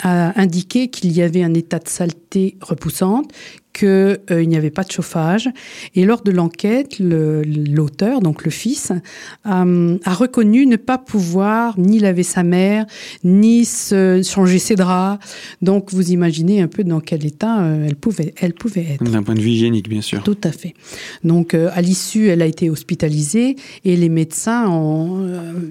a 0.00 0.40
indiqué 0.40 0.88
qu'il 0.88 1.12
y 1.12 1.22
avait 1.22 1.42
un 1.42 1.54
état 1.54 1.78
de 1.78 1.88
saleté 1.88 2.56
repoussante, 2.60 3.32
qu'il 3.78 3.88
euh, 3.88 4.44
n'y 4.44 4.56
avait 4.56 4.70
pas 4.70 4.82
de 4.82 4.90
chauffage. 4.90 5.48
Et 5.94 6.04
lors 6.04 6.22
de 6.22 6.32
l'enquête, 6.32 6.98
l'auteur, 6.98 8.20
donc 8.20 8.44
le 8.44 8.50
fils, 8.50 8.92
euh, 9.46 9.98
a 10.04 10.14
reconnu 10.14 10.66
ne 10.66 10.76
pas 10.76 10.98
pouvoir 10.98 11.78
ni 11.78 12.00
laver 12.00 12.24
sa 12.24 12.42
mère, 12.42 12.86
ni 13.22 13.64
se 13.64 14.20
changer 14.24 14.58
ses 14.58 14.74
draps. 14.74 15.24
Donc 15.62 15.92
vous 15.92 16.10
imaginez 16.10 16.60
un 16.60 16.66
peu 16.66 16.82
dans 16.82 17.00
quel 17.00 17.24
état 17.24 17.62
euh, 17.62 17.86
elle, 17.86 17.94
pouvait, 17.94 18.34
elle 18.40 18.52
pouvait 18.52 18.94
être. 18.94 19.04
D'un 19.04 19.22
point 19.22 19.34
de 19.34 19.40
vue 19.40 19.50
hygiénique, 19.50 19.88
bien 19.88 20.00
sûr. 20.00 20.24
Tout 20.24 20.38
à 20.42 20.50
fait. 20.50 20.74
Donc 21.22 21.54
à 21.54 21.80
l'issue, 21.80 22.28
elle 22.28 22.42
a 22.42 22.46
été 22.46 22.70
hospitalisée 22.70 23.56
et 23.84 23.96
les 23.96 24.08
médecins, 24.08 24.68
ont, 24.68 25.24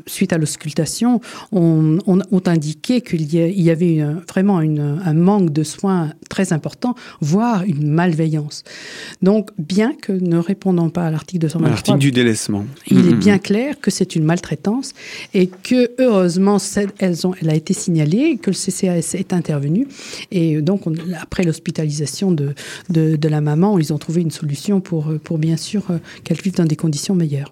suite 0.06 0.32
à 0.32 0.38
l'auscultation, 0.38 1.20
ont, 1.52 1.98
ont, 2.06 2.42
indiqué 2.46 3.02
qu'il 3.02 3.34
y 3.34 3.70
avait 3.70 4.02
vraiment 4.30 4.62
une, 4.62 5.02
un 5.04 5.14
manque 5.14 5.52
de 5.52 5.64
soins 5.64 6.14
très 6.30 6.54
important, 6.54 6.96
voire 7.20 7.64
une 7.64 7.97
malveillance. 7.98 8.64
Donc, 9.22 9.50
bien 9.58 9.94
que 9.94 10.12
ne 10.12 10.38
répondant 10.38 10.90
pas 10.90 11.06
à 11.08 11.12
l'article 11.12 11.42
223... 11.42 11.70
L'article 11.70 11.98
du 11.98 12.12
délaissement. 12.12 12.66
Il 12.88 13.00
est 13.00 13.02
mm-hmm. 13.02 13.16
bien 13.16 13.40
clair 13.40 13.80
que 13.80 13.92
c'est 13.92 14.16
une 14.16 14.24
maltraitance 14.24 14.94
et 15.34 15.48
que, 15.48 15.92
heureusement, 16.00 16.58
elles 17.00 17.28
ont, 17.28 17.34
elle 17.42 17.50
a 17.50 17.56
été 17.56 17.74
signalée, 17.74 18.38
que 18.38 18.52
le 18.52 18.56
CCAS 18.56 19.16
est 19.18 19.34
intervenu. 19.34 19.88
Et 20.32 20.62
donc, 20.62 20.84
après 21.20 21.44
l'hospitalisation 21.44 22.32
de, 22.32 22.54
de, 22.90 23.28
la 23.28 23.42
maman, 23.42 23.80
ils 23.80 23.92
ont 23.94 23.98
trouvé 23.98 24.22
une 24.22 24.32
solution 24.32 24.80
pour, 24.80 25.12
pour 25.24 25.38
bien 25.38 25.58
sûr, 25.58 25.84
euh, 25.90 25.98
qu'elle 26.24 26.42
vive 26.42 26.56
dans 26.56 26.66
des 26.66 26.76
conditions 26.76 27.16
meilleures. 27.16 27.52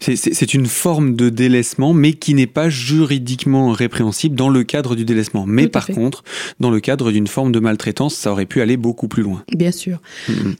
C'est 0.00 0.54
une 0.54 0.66
forme 0.66 1.14
de 1.16 1.28
délaissement, 1.28 1.92
mais 1.92 2.12
qui 2.12 2.34
n'est 2.34 2.46
pas 2.46 2.68
juridiquement 2.68 3.72
répréhensible 3.72 4.34
dans 4.34 4.48
le 4.48 4.64
cadre 4.64 4.96
du 4.96 5.04
délaissement. 5.04 5.44
Mais 5.46 5.68
par 5.68 5.86
contre, 5.86 6.24
dans 6.58 6.70
le 6.70 6.80
cadre 6.80 7.12
d'une 7.12 7.26
forme 7.26 7.52
de 7.52 7.60
maltraitance, 7.60 8.14
ça 8.14 8.32
aurait 8.32 8.46
pu 8.46 8.60
aller 8.60 8.76
beaucoup 8.76 9.08
plus 9.08 9.22
loin. 9.22 9.42
Bien 9.56 9.72
sûr. 9.72 10.00
Mm-hmm. 10.28 10.54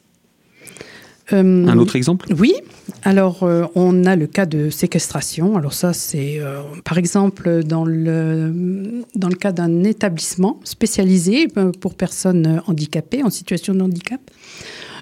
Euh, 1.33 1.67
un 1.67 1.79
autre 1.79 1.97
exemple? 1.97 2.27
Oui. 2.39 2.55
Alors, 3.03 3.43
euh, 3.43 3.65
on 3.75 4.05
a 4.05 4.17
le 4.17 4.27
cas 4.27 4.47
de 4.47 4.71
séquestration. 4.71 5.57
Alors 5.57 5.73
ça, 5.73 5.93
c'est 5.93 6.39
euh, 6.41 6.61
par 6.85 6.99
exemple 6.99 7.63
dans 7.63 7.85
le, 7.85 9.05
dans 9.15 9.29
le 9.29 9.37
cas 9.37 9.53
d'un 9.53 9.85
établissement 9.85 10.61
spécialisé 10.65 11.49
pour 11.81 11.95
personnes 11.95 12.63
handicapées, 12.67 13.23
en 13.23 13.31
situation 13.31 13.75
de 13.75 13.83
handicap. 13.83 14.21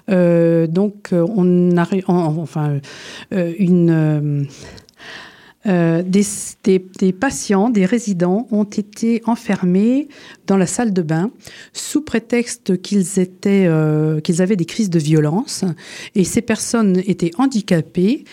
Euh, 0.09 0.67
donc, 0.67 1.09
euh, 1.13 1.25
on 1.35 1.77
a, 1.77 1.87
enfin, 2.07 2.79
euh, 3.33 3.53
une. 3.57 4.47
des, 5.65 7.11
patients, 7.11 7.69
des 7.69 7.85
résidents 7.85 8.47
ont 8.51 8.63
été 8.63 9.21
enfermés 9.25 10.07
dans 10.47 10.57
la 10.57 10.65
salle 10.65 10.93
de 10.93 11.01
bain 11.01 11.31
sous 11.73 12.01
prétexte 12.01 12.81
qu'ils 12.81 13.19
étaient, 13.19 13.69
qu'ils 14.23 14.41
avaient 14.41 14.55
des 14.55 14.65
crises 14.65 14.89
de 14.89 14.99
violence. 14.99 15.65
Et 16.15 16.23
ces 16.23 16.41
personnes 16.41 17.01
étaient 17.05 17.31
handicapées, 17.37 18.23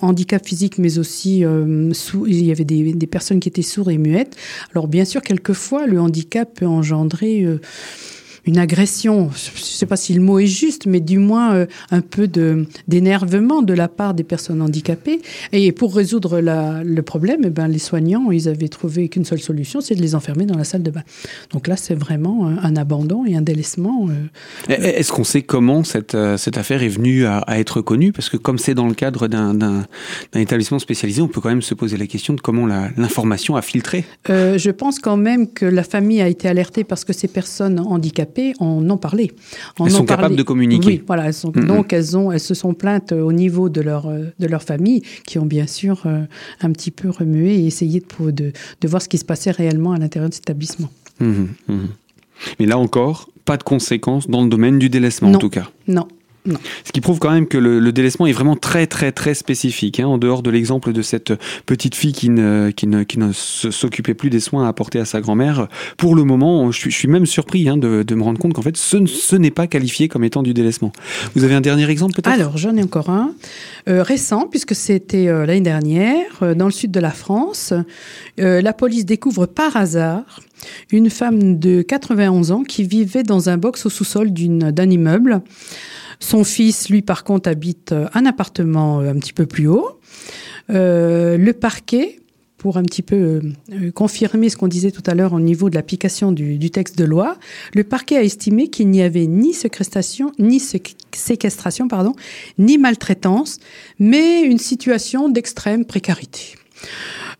handicap 0.00 0.44
physique, 0.44 0.78
mais 0.78 0.98
aussi 0.98 1.44
sous, 1.92 2.26
il 2.26 2.44
y 2.44 2.50
avait 2.50 2.64
des, 2.64 2.92
des, 2.92 3.06
personnes 3.06 3.40
qui 3.40 3.48
étaient 3.48 3.62
sourdes 3.62 3.90
et 3.90 3.98
muettes. 3.98 4.36
Alors 4.72 4.88
bien 4.88 5.04
sûr, 5.04 5.22
quelquefois, 5.22 5.86
le 5.86 6.00
handicap 6.00 6.52
peut 6.54 6.66
engendrer 6.66 7.46
une 8.46 8.58
agression, 8.58 9.30
je 9.34 9.58
ne 9.58 9.64
sais 9.64 9.86
pas 9.86 9.96
si 9.96 10.12
le 10.12 10.20
mot 10.20 10.38
est 10.38 10.46
juste, 10.46 10.86
mais 10.86 11.00
du 11.00 11.18
moins 11.18 11.54
euh, 11.54 11.66
un 11.90 12.00
peu 12.02 12.28
d'énervement 12.86 13.62
de 13.62 13.72
la 13.72 13.88
part 13.88 14.12
des 14.12 14.24
personnes 14.24 14.60
handicapées. 14.60 15.20
Et 15.52 15.72
pour 15.72 15.94
résoudre 15.94 16.40
le 16.40 17.02
problème, 17.02 17.40
eh 17.44 17.50
ben, 17.50 17.68
les 17.68 17.78
soignants, 17.78 18.30
ils 18.30 18.48
avaient 18.48 18.68
trouvé 18.68 19.08
qu'une 19.08 19.24
seule 19.24 19.40
solution, 19.40 19.80
c'est 19.80 19.94
de 19.94 20.02
les 20.02 20.14
enfermer 20.14 20.44
dans 20.44 20.58
la 20.58 20.64
salle 20.64 20.82
de 20.82 20.90
bain. 20.90 21.02
Donc 21.52 21.68
là, 21.68 21.76
c'est 21.76 21.94
vraiment 21.94 22.46
un, 22.46 22.76
abandon 22.76 23.24
et 23.24 23.36
un 23.36 23.42
délaissement. 23.42 24.08
Euh, 24.08 24.74
est-ce 24.74 25.12
qu'on 25.12 25.24
sait 25.24 25.42
comment 25.42 25.84
cette, 25.84 26.14
euh, 26.14 26.36
cette 26.36 26.58
affaire 26.58 26.82
est 26.82 26.88
venue 26.88 27.24
à, 27.24 27.44
être 27.58 27.80
connue? 27.80 28.12
Parce 28.12 28.28
que 28.28 28.36
comme 28.36 28.58
c'est 28.58 28.74
dans 28.74 28.88
le 28.88 28.94
cadre 28.94 29.28
d'un 29.28 29.84
établissement 30.34 30.78
spécialisé, 30.78 31.22
on 31.22 31.28
peut 31.28 31.40
quand 31.40 31.48
même 31.48 31.62
se 31.62 31.74
poser 31.74 31.96
la 31.96 32.06
question 32.06 32.34
de 32.34 32.40
comment 32.40 32.66
l'information 32.66 33.56
a 33.56 33.62
filtré. 33.62 34.04
je 34.28 34.70
pense 34.70 34.98
quand 34.98 35.16
même 35.16 35.50
que 35.50 35.64
la 35.64 35.84
famille 35.84 36.20
a 36.20 36.28
été 36.28 36.48
alertée 36.48 36.84
parce 36.84 37.04
que 37.04 37.12
ces 37.12 37.28
personnes 37.28 37.78
handicapées 37.78 38.33
en 38.58 38.88
ont 38.88 38.96
parlé. 38.96 39.32
elles 39.80 39.90
sont 39.90 40.04
capables 40.04 40.36
de 40.36 40.42
communiquer. 40.42 40.86
Oui, 40.86 41.02
voilà. 41.06 41.30
Donc 41.66 41.92
elles, 41.92 42.16
ont, 42.16 42.32
elles 42.32 42.40
se 42.40 42.54
sont 42.54 42.74
plaintes 42.74 43.12
au 43.12 43.32
niveau 43.32 43.68
de 43.68 43.80
leur, 43.80 44.06
euh, 44.06 44.32
de 44.38 44.46
leur 44.46 44.62
famille, 44.62 45.02
qui 45.26 45.38
ont 45.38 45.46
bien 45.46 45.66
sûr 45.66 46.02
euh, 46.06 46.24
un 46.60 46.70
petit 46.72 46.90
peu 46.90 47.10
remué 47.10 47.54
et 47.54 47.66
essayé 47.66 48.00
de, 48.00 48.30
de, 48.30 48.52
de 48.80 48.88
voir 48.88 49.02
ce 49.02 49.08
qui 49.08 49.18
se 49.18 49.24
passait 49.24 49.50
réellement 49.50 49.92
à 49.92 49.98
l'intérieur 49.98 50.28
de 50.28 50.34
cet 50.34 50.44
établissement. 50.44 50.90
Mmh, 51.20 51.44
mmh. 51.68 51.78
Mais 52.58 52.66
là 52.66 52.78
encore, 52.78 53.28
pas 53.44 53.56
de 53.56 53.62
conséquences 53.62 54.28
dans 54.28 54.42
le 54.42 54.48
domaine 54.48 54.78
du 54.78 54.88
délaissement 54.88 55.30
en 55.32 55.38
tout 55.38 55.50
cas. 55.50 55.70
Non, 55.86 56.08
ce 56.46 56.92
qui 56.92 57.00
prouve 57.00 57.18
quand 57.18 57.30
même 57.30 57.46
que 57.46 57.56
le, 57.56 57.92
délaissement 57.92 58.26
est 58.26 58.32
vraiment 58.32 58.56
très 58.56 58.86
très 58.86 59.12
très 59.12 59.34
spécifique. 59.34 60.00
Hein, 60.00 60.06
en 60.06 60.18
dehors 60.18 60.42
de 60.42 60.50
l'exemple 60.50 60.92
de 60.92 61.02
cette 61.02 61.32
petite 61.64 61.94
fille 61.94 62.12
qui 62.12 62.28
ne, 62.28 62.70
qui 62.70 62.86
ne, 62.86 63.02
qui 63.02 63.18
ne 63.18 63.32
s'occupait 63.32 64.14
plus 64.14 64.30
des 64.30 64.40
soins 64.40 64.66
à 64.66 64.68
apporter 64.68 64.98
à 64.98 65.04
sa 65.04 65.20
grand-mère, 65.20 65.68
pour 65.96 66.14
le 66.14 66.24
moment, 66.24 66.70
je 66.70 66.90
suis, 66.90 67.08
même 67.08 67.26
surpris 67.26 67.68
hein, 67.68 67.76
de, 67.76 68.02
de, 68.02 68.14
me 68.14 68.22
rendre 68.22 68.38
compte 68.38 68.52
qu'en 68.52 68.62
fait, 68.62 68.76
ce, 68.76 69.06
ce 69.06 69.36
n'est 69.36 69.50
pas 69.50 69.66
qualifié 69.66 70.08
comme 70.08 70.24
étant 70.24 70.42
du 70.42 70.54
délaissement. 70.54 70.92
Vous 71.34 71.44
avez 71.44 71.54
un 71.54 71.60
dernier 71.60 71.88
exemple 71.88 72.14
peut-être? 72.14 72.28
Alors, 72.32 72.58
j'en 72.58 72.76
ai 72.76 72.82
encore 72.82 73.10
un. 73.10 73.32
Euh, 73.88 74.02
récent, 74.02 74.46
puisque 74.50 74.74
c'était 74.74 75.28
euh, 75.28 75.46
l'année 75.46 75.60
dernière, 75.60 76.24
euh, 76.42 76.54
dans 76.54 76.66
le 76.66 76.72
sud 76.72 76.90
de 76.90 77.00
la 77.00 77.10
France, 77.10 77.72
la 78.36 78.72
police 78.72 79.04
découvre 79.04 79.46
par 79.46 79.76
hasard 79.76 80.40
une 80.90 81.10
femme 81.10 81.58
de 81.58 81.82
91 81.82 82.50
ans 82.50 82.62
qui 82.62 82.84
vivait 82.84 83.22
dans 83.22 83.48
un 83.48 83.56
box 83.56 83.86
au 83.86 83.90
sous-sol 83.90 84.32
d'un 84.32 84.90
immeuble. 84.90 85.42
Son 86.20 86.44
fils, 86.44 86.88
lui, 86.88 87.02
par 87.02 87.24
contre, 87.24 87.48
habite 87.48 87.92
euh, 87.92 88.06
un 88.14 88.26
appartement 88.26 89.00
euh, 89.00 89.10
un 89.10 89.18
petit 89.18 89.32
peu 89.32 89.46
plus 89.46 89.68
haut. 89.68 90.00
Euh, 90.70 91.36
le 91.36 91.52
parquet, 91.52 92.20
pour 92.56 92.78
un 92.78 92.82
petit 92.82 93.02
peu 93.02 93.42
confirmer 93.94 94.48
ce 94.48 94.56
qu'on 94.56 94.68
disait 94.68 94.90
tout 94.90 95.02
à 95.06 95.14
l'heure 95.14 95.34
au 95.34 95.40
niveau 95.40 95.68
de 95.68 95.74
l'application 95.74 96.32
du, 96.32 96.70
texte 96.70 96.96
de 96.96 97.04
loi, 97.04 97.36
le 97.74 97.84
parquet 97.84 98.16
a 98.16 98.22
estimé 98.22 98.68
qu'il 98.68 98.88
n'y 98.88 99.02
avait 99.02 99.26
ni 99.26 99.52
séquestration, 99.52 100.32
ni 100.38 100.62
maltraitance, 102.78 103.58
mais 103.98 104.40
une 104.40 104.56
situation 104.56 105.28
d'extrême 105.28 105.84
précarité. 105.84 106.54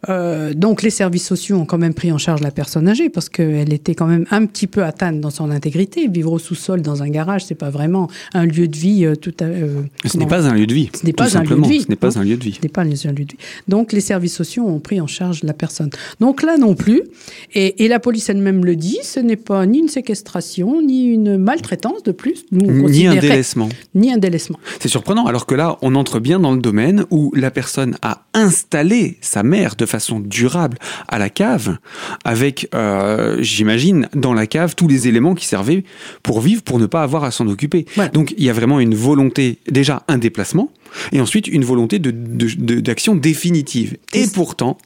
Euh, 0.09 0.55
donc 0.55 0.83
les 0.83 0.91
services 0.91 1.27
sociaux 1.27 1.57
ont 1.57 1.65
quand 1.65 1.79
même 1.79 1.95
pris 1.95 2.13
en 2.13 2.19
charge 2.19 2.41
la 2.41 2.51
personne 2.51 2.89
âgée 2.89 3.09
parce 3.09 3.29
qu'elle 3.29 3.73
était 3.73 3.95
quand 3.95 4.07
même 4.07 4.27
un 4.31 4.47
petit 4.47 4.67
peu 4.67 4.85
atteinte 4.85 5.21
dans 5.21 5.31
son 5.31 5.51
intégrité. 5.51 6.09
Vivre 6.09 6.33
au 6.33 6.39
sous-sol 6.39 6.83
dans 6.83 7.03
un 7.03 7.09
garage, 7.09 7.45
c'est 7.45 7.55
pas 7.55 7.71
vraiment 7.71 8.09
un 8.33 8.47
lieu 8.47 8.69
de 8.69 8.77
vie 8.77 9.05
euh, 9.05 9.15
tout 9.15 9.35
à. 9.41 9.45
Euh, 9.45 9.83
ce 10.05 10.17
n'est 10.19 10.27
pas 10.27 10.47
un 10.47 10.55
lieu 10.55 10.67
de 10.67 10.75
vie. 10.75 10.91
Ce 10.95 11.07
n'est 11.07 11.13
pas 11.13 11.37
un 11.37 11.43
lieu 11.43 11.57
de 11.57 11.67
vie. 11.67 11.83
Ce 11.83 11.89
n'est 11.89 11.97
pas 11.97 12.19
un 12.19 12.25
lieu 12.25 12.37
de 12.37 12.45
vie. 12.45 12.55
Ce 12.55 12.63
n'est 12.63 12.69
pas 12.69 12.83
un 12.83 12.85
lieu 12.85 13.13
de 13.13 13.21
vie. 13.21 13.39
Donc 13.69 13.93
les 13.93 14.01
services 14.01 14.35
sociaux 14.35 14.67
ont 14.67 14.81
pris 14.81 15.01
en 15.01 15.07
charge 15.07 15.43
la 15.43 15.55
personne. 15.55 15.91
Donc 16.21 16.43
là 16.43 16.57
non 16.59 16.75
plus. 16.75 17.03
Et, 17.55 17.89
la 17.89 18.01
police 18.01 18.29
elle-même 18.31 18.65
le 18.65 18.77
dit, 18.77 18.99
ce 19.03 19.21
n'est 19.21 19.37
pas 19.37 19.67
ni 19.67 19.79
une 19.79 19.89
séquestration 19.89 20.81
ni 20.83 21.05
une 21.05 21.37
maltraitance 21.37 22.03
de 22.03 22.13
plus. 22.13 22.45
ni 22.51 23.07
un 23.07 23.15
délaissement. 23.15 23.69
Ni 23.95 24.13
un 24.13 24.19
délaissement. 24.19 24.59
C'est 24.81 24.89
surprenant 24.89 25.27
alors 25.27 25.47
que 25.47 25.55
là 25.55 25.79
on 25.83 25.95
entre 25.95 26.19
bien 26.19 26.41
dans 26.41 26.53
le 26.53 26.61
domaine 26.61 27.05
où 27.11 27.31
la 27.37 27.51
personne 27.51 27.97
a 28.03 28.23
installé 28.33 29.19
sa 29.21 29.43
mère 29.43 29.77
de 29.77 29.87
façon 29.87 29.94
durable 30.21 30.79
à 31.09 31.19
la 31.19 31.31
cave, 31.31 31.79
avec, 32.25 32.69
euh, 32.75 33.37
j'imagine, 33.41 34.09
dans 34.15 34.35
la 34.35 34.47
cave 34.47 34.75
tous 34.75 34.89
les 34.89 35.09
éléments 35.09 35.35
qui 35.35 35.47
servaient 35.47 35.85
pour 36.23 36.41
vivre, 36.41 36.63
pour 36.63 36.79
ne 36.79 36.87
pas 36.87 37.03
avoir 37.03 37.25
à 37.25 37.31
s'en 37.31 37.47
occuper. 37.49 37.87
Donc 38.13 38.35
il 38.37 38.45
y 38.45 38.51
a 38.51 38.53
vraiment 38.53 38.81
une 38.81 38.95
volonté, 38.95 39.59
déjà 39.71 40.03
un 40.09 40.19
déplacement, 40.19 40.71
et 41.13 41.21
ensuite 41.21 41.49
une 41.49 41.65
volonté 41.65 41.99
d'action 41.99 43.15
de, 43.15 43.21
définitive. 43.21 43.97
Et 44.13 44.27
pourtant, 44.27 44.79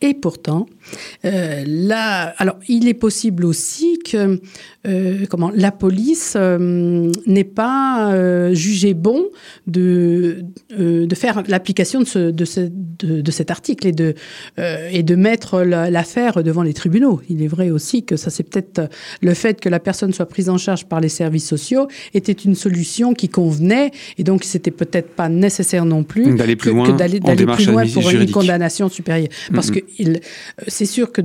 et 0.00 0.14
pourtant, 0.14 0.66
euh, 1.24 1.64
là, 1.66 2.34
alors 2.38 2.58
il 2.68 2.88
est 2.88 2.94
possible 2.94 3.44
aussi 3.44 3.98
que 3.98 4.40
euh, 4.86 5.24
comment 5.30 5.50
la 5.54 5.72
police 5.72 6.34
euh, 6.36 7.10
n'ait 7.26 7.44
pas 7.44 8.12
jugé 8.52 8.94
bon 8.94 9.26
de 9.66 10.44
de 10.76 11.14
faire 11.14 11.42
l'application 11.48 12.00
de, 12.00 12.04
ce, 12.04 12.18
de, 12.30 12.44
ce, 12.44 12.60
de, 12.70 13.30
cet 13.30 13.50
article 13.50 13.86
et 13.86 13.92
de 13.92 14.14
et 14.58 15.02
de 15.02 15.14
mettre 15.14 15.62
l'affaire 15.62 16.42
devant 16.42 16.62
les 16.62 16.74
tribunaux. 16.74 17.20
Il 17.28 17.42
est 17.42 17.48
vrai 17.48 17.70
aussi 17.70 18.04
que 18.04 18.16
ça 18.16 18.30
c'est 18.30 18.42
peut-être 18.42 18.88
le 19.22 19.34
fait 19.34 19.60
que 19.60 19.68
la 19.68 19.80
personne 19.80 20.12
soit 20.12 20.26
prise 20.26 20.48
en 20.48 20.58
charge 20.58 20.86
par 20.86 21.00
les 21.00 21.08
services 21.08 21.46
sociaux 21.46 21.88
était 22.12 22.32
une 22.32 22.54
solution 22.54 23.14
qui 23.14 23.28
convenait 23.28 23.90
et 24.18 24.24
donc 24.24 24.44
c'était 24.44 24.70
peut-être 24.70 25.10
pas 25.14 25.28
nécessaire 25.28 25.84
non 25.84 26.02
plus 26.04 26.34
d'aller 26.34 26.56
plus 26.56 26.70
loin, 26.70 26.92
d'aller 26.92 27.20
plus 27.20 27.66
loin 27.66 27.84
pour 27.86 28.10
une 28.10 28.30
condamnation 28.30 28.88
supérieure. 28.88 29.28
Parce 29.52 29.70
que 29.70 29.80
il, 29.98 30.20
c'est 30.74 30.86
sûr 30.86 31.12
que 31.12 31.22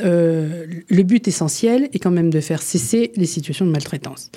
euh, 0.00 0.64
le 0.88 1.02
but 1.02 1.28
essentiel 1.28 1.90
est 1.92 1.98
quand 1.98 2.10
même 2.10 2.30
de 2.30 2.40
faire 2.40 2.62
cesser 2.62 3.12
les 3.16 3.26
situations 3.26 3.66
de 3.66 3.70
maltraitance. 3.70 4.30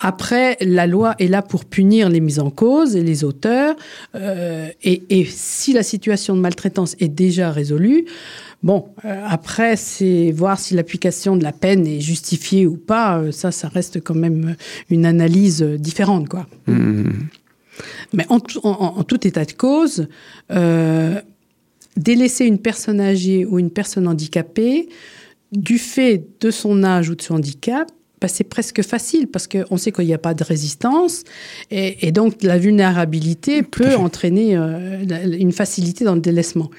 Après, 0.00 0.58
la 0.60 0.86
loi 0.86 1.14
est 1.18 1.28
là 1.28 1.40
pour 1.40 1.64
punir 1.64 2.10
les 2.10 2.20
mises 2.20 2.38
en 2.38 2.50
cause 2.50 2.94
et 2.94 3.02
les 3.02 3.24
auteurs. 3.24 3.74
Euh, 4.14 4.68
et, 4.82 5.24
si 5.24 5.72
la 5.72 5.82
situation 5.82 6.36
de 6.36 6.40
maltraitance 6.40 6.94
est 7.00 7.08
déjà 7.08 7.50
résolue, 7.50 8.04
Bon, 8.62 8.84
euh, 9.04 9.26
après, 9.28 9.74
c'est 9.74 10.30
voir 10.30 10.56
si 10.60 10.74
l'application 10.74 11.34
de 11.34 11.42
la 11.42 11.50
peine 11.50 11.84
est 11.84 11.98
justifiée 11.98 12.64
ou 12.64 12.76
pas. 12.76 13.20
ça, 13.32 13.50
ça 13.50 13.66
reste 13.66 14.00
quand 14.00 14.14
même 14.14 14.54
une 14.88 15.04
analyse 15.04 15.62
différente, 15.62 16.28
quoi. 16.28 16.46
Mmh. 16.68 17.10
Mais 18.12 18.24
en, 18.28 18.38
tout 18.38 19.26
état 19.26 19.44
de 19.44 19.52
cause, 19.52 20.06
délaisser 21.96 22.46
une 22.46 22.58
personne 22.58 23.00
âgée 23.00 23.44
ou 23.44 23.58
une 23.58 23.70
personne 23.70 24.08
handicapée, 24.08 24.88
du 25.52 25.78
fait 25.78 26.24
de 26.40 26.50
son 26.50 26.82
âge 26.82 27.10
ou 27.10 27.14
de 27.14 27.22
son 27.22 27.34
handicap, 27.34 27.90
bah, 28.22 28.28
c'est 28.28 28.44
presque 28.44 28.82
facile 28.82 29.26
parce 29.26 29.48
qu'on 29.48 29.76
sait 29.76 29.90
qu'il 29.90 30.06
n'y 30.06 30.14
a 30.14 30.18
pas 30.18 30.32
de 30.32 30.44
résistance 30.44 31.24
et, 31.72 32.12
donc 32.12 32.42
la 32.44 32.56
vulnérabilité 32.56 33.62
peut 33.62 33.96
entraîner 33.96 34.56
euh, 34.56 35.04
une 35.26 35.50
facilité 35.50 36.04
dans 36.04 36.14
le 36.14 36.20
délaissement. 36.20 36.70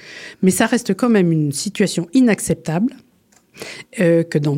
Mais 0.41 0.52
ça 0.52 0.65
reste 0.65 0.93
quand 0.93 1.10
même 1.10 1.32
une 1.34 1.52
situation 1.52 2.08
inacceptable 2.13 2.95
euh, 3.99 4.23
que 4.23 4.38
dans, 4.38 4.58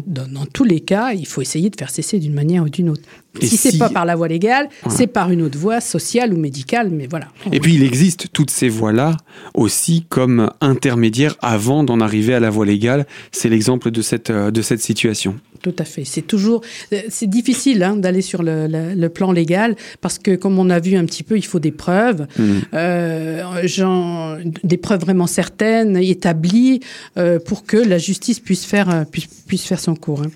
tous 0.54 0.64
les 0.64 0.80
cas, 0.80 1.14
il 1.14 1.26
faut 1.26 1.42
essayer 1.42 1.70
de 1.72 1.76
faire 1.76 1.90
cesser 1.90 2.20
d'une 2.20 2.34
manière 2.36 2.64
ou 2.64 2.70
d'une 2.70 2.90
autre. 2.90 3.04
Si, 3.42 3.58
ce 3.58 3.70
c'est 3.70 3.78
pas 3.78 3.90
par 3.90 4.06
la 4.06 4.16
voie 4.16 4.28
légale, 4.28 4.70
c'est 4.90 5.08
par 5.08 5.32
une 5.32 5.42
autre 5.42 5.58
voie 5.58 5.82
sociale 5.82 6.34
ou 6.34 6.38
médicale, 6.38 6.90
mais 6.92 7.08
voilà. 7.10 7.28
Et 7.52 7.60
puis 7.60 7.76
il 7.76 7.84
existe 7.84 8.28
toutes 8.34 8.52
ces 8.52 8.70
voies-là 8.70 9.18
aussi 9.54 10.06
comme 10.08 10.52
intermédiaires 10.62 11.36
avant 11.42 11.84
d'en 11.84 12.00
arriver 12.00 12.34
à 12.34 12.40
la 12.40 12.50
voie 12.50 12.66
légale. 12.66 13.06
C'est 13.32 13.50
l'exemple 13.50 13.92
de 13.92 14.02
cette, 14.02 14.30
euh, 14.30 14.52
de 14.52 14.62
cette 14.62 14.82
situation. 14.82 15.36
Tout 15.66 15.74
à 15.80 15.84
fait. 15.84 16.06
C'est 16.06 16.22
toujours, 16.22 16.62
euh, 16.94 17.02
c'est 17.10 17.28
difficile 17.28 17.82
hein, 17.82 17.96
d'aller 17.96 18.22
sur 18.22 18.44
le, 18.44 19.08
plan 19.08 19.32
légal 19.32 19.76
parce 20.00 20.20
que, 20.20 20.36
comme 20.36 20.60
on 20.60 20.70
a 20.70 20.80
vu 20.80 20.96
un 20.96 21.06
petit 21.06 21.24
peu, 21.24 21.38
il 21.38 21.46
faut 21.46 21.58
des 21.58 21.72
preuves, 21.72 22.28
mmh. 22.38 22.44
euh, 22.76 24.44
des 24.64 24.78
preuves 24.78 25.00
vraiment 25.00 25.26
certaines, 25.26 25.98
établies, 25.98 26.82
euh, 27.18 27.40
pour 27.40 27.66
que 27.66 27.78
la 27.78 27.98
justice 27.98 28.40
puisse 28.40 28.64
faire, 28.64 29.06
puisse, 29.12 29.66
faire 29.66 29.80
son 29.80 29.96
cours. 29.96 30.22
Hein, 30.22 30.30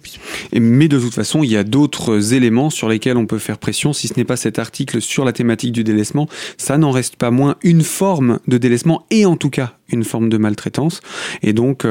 mais 0.59 0.88
de 0.88 0.97
toute 0.97 1.13
façon, 1.13 1.43
il 1.43 1.51
y 1.51 1.57
a 1.57 1.63
d'autres 1.63 2.33
éléments 2.33 2.71
sur 2.71 2.88
lesquels 2.89 3.17
on 3.17 3.25
peut 3.25 3.39
faire 3.39 3.58
pression. 3.58 3.93
Si 3.93 4.08
ce 4.08 4.13
n'est 4.17 4.25
pas 4.25 4.36
cet 4.36 4.60
article 4.60 5.02
sur 5.02 5.25
la 5.25 5.34
thématique 5.34 5.71
du 5.71 5.84
délaissement, 5.84 6.28
ça 6.58 6.78
n'en 6.78 6.91
reste 6.91 7.15
pas 7.15 7.32
moins 7.32 7.56
une 7.63 7.82
forme 7.82 8.39
de 8.47 8.58
délaissement 8.58 9.06
et 9.12 9.25
en 9.25 9.36
tout 9.36 9.49
cas 9.49 9.79
une 9.91 10.04
forme 10.04 10.30
de 10.30 10.38
maltraitance. 10.38 11.02
Et 11.41 11.54
donc, 11.54 11.86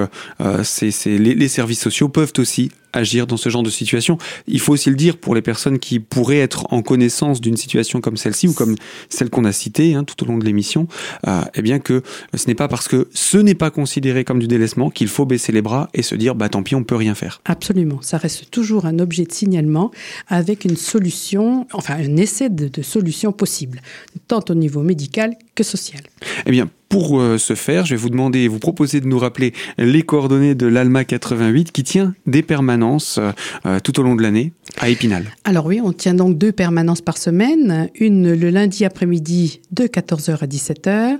c'est, 0.62 0.90
les, 1.06 1.34
les 1.34 1.48
services 1.48 1.80
sociaux 1.80 2.08
peuvent 2.08 2.32
aussi 2.38 2.70
agir 2.92 3.26
dans 3.26 3.36
ce 3.36 3.48
genre 3.48 3.62
de 3.62 3.70
situation. 3.70 4.18
Il 4.46 4.60
faut 4.60 4.72
aussi 4.72 4.90
le 4.90 4.96
dire 4.96 5.16
pour 5.16 5.34
les 5.34 5.42
personnes 5.42 5.78
qui 5.78 6.00
pourraient 6.00 6.38
être 6.38 6.66
en 6.72 6.82
connaissance 6.82 7.40
d'une 7.40 7.56
situation 7.56 8.00
comme 8.00 8.16
celle-ci 8.16 8.48
ou 8.48 8.54
comme 8.54 8.76
celle 9.08 9.30
qu'on 9.30 9.44
a 9.44 9.52
citée 9.52 9.94
hein, 9.94 10.04
tout 10.04 10.22
au 10.22 10.26
long 10.26 10.38
de 10.38 10.44
l'émission, 10.44 10.88
euh, 11.26 11.42
eh 11.54 11.62
bien 11.62 11.78
que 11.78 12.02
ce 12.34 12.46
n'est 12.46 12.54
pas 12.54 12.68
parce 12.68 12.88
que 12.88 13.08
ce 13.12 13.38
n'est 13.38 13.54
pas 13.54 13.70
considéré 13.70 14.24
comme 14.24 14.38
du 14.38 14.48
délaissement 14.48 14.90
qu'il 14.90 15.08
faut 15.08 15.26
baisser 15.26 15.52
les 15.52 15.62
bras 15.62 15.88
et 15.94 16.02
se 16.02 16.14
dire 16.14 16.34
bah 16.34 16.48
tant 16.48 16.62
pis 16.62 16.74
on 16.74 16.84
peut 16.84 16.96
rien 16.96 17.14
faire. 17.14 17.40
Absolument, 17.44 18.00
ça 18.02 18.18
reste 18.18 18.50
toujours 18.50 18.86
un 18.86 18.98
objet 18.98 19.24
de 19.24 19.32
signalement 19.32 19.90
avec 20.28 20.64
une 20.64 20.76
solution, 20.76 21.66
enfin 21.72 21.94
un 21.94 22.16
essai 22.16 22.48
de, 22.48 22.68
de 22.68 22.82
solution 22.82 23.32
possible, 23.32 23.80
tant 24.26 24.44
au 24.48 24.54
niveau 24.54 24.82
médical 24.82 25.36
que 25.58 25.64
social. 25.64 26.02
Eh 26.46 26.52
bien 26.52 26.70
pour 26.88 27.20
euh, 27.20 27.36
ce 27.36 27.54
faire, 27.54 27.84
je 27.84 27.94
vais 27.94 28.00
vous 28.00 28.08
demander 28.08 28.40
et 28.40 28.48
vous 28.48 28.60
proposer 28.60 29.00
de 29.00 29.06
nous 29.06 29.18
rappeler 29.18 29.52
les 29.76 30.02
coordonnées 30.02 30.54
de 30.54 30.66
l'ALMA 30.66 31.04
88 31.04 31.72
qui 31.72 31.82
tient 31.82 32.14
des 32.26 32.42
permanences 32.42 33.18
euh, 33.18 33.32
euh, 33.66 33.80
tout 33.80 34.00
au 34.00 34.02
long 34.02 34.14
de 34.14 34.22
l'année 34.22 34.52
à 34.78 34.88
Épinal. 34.88 35.26
Alors 35.44 35.66
oui, 35.66 35.80
on 35.82 35.92
tient 35.92 36.14
donc 36.14 36.38
deux 36.38 36.52
permanences 36.52 37.02
par 37.02 37.18
semaine, 37.18 37.90
une 37.98 38.32
le 38.32 38.50
lundi 38.50 38.84
après-midi 38.84 39.60
de 39.72 39.84
14h 39.84 40.38
à 40.40 40.46
17h 40.46 41.18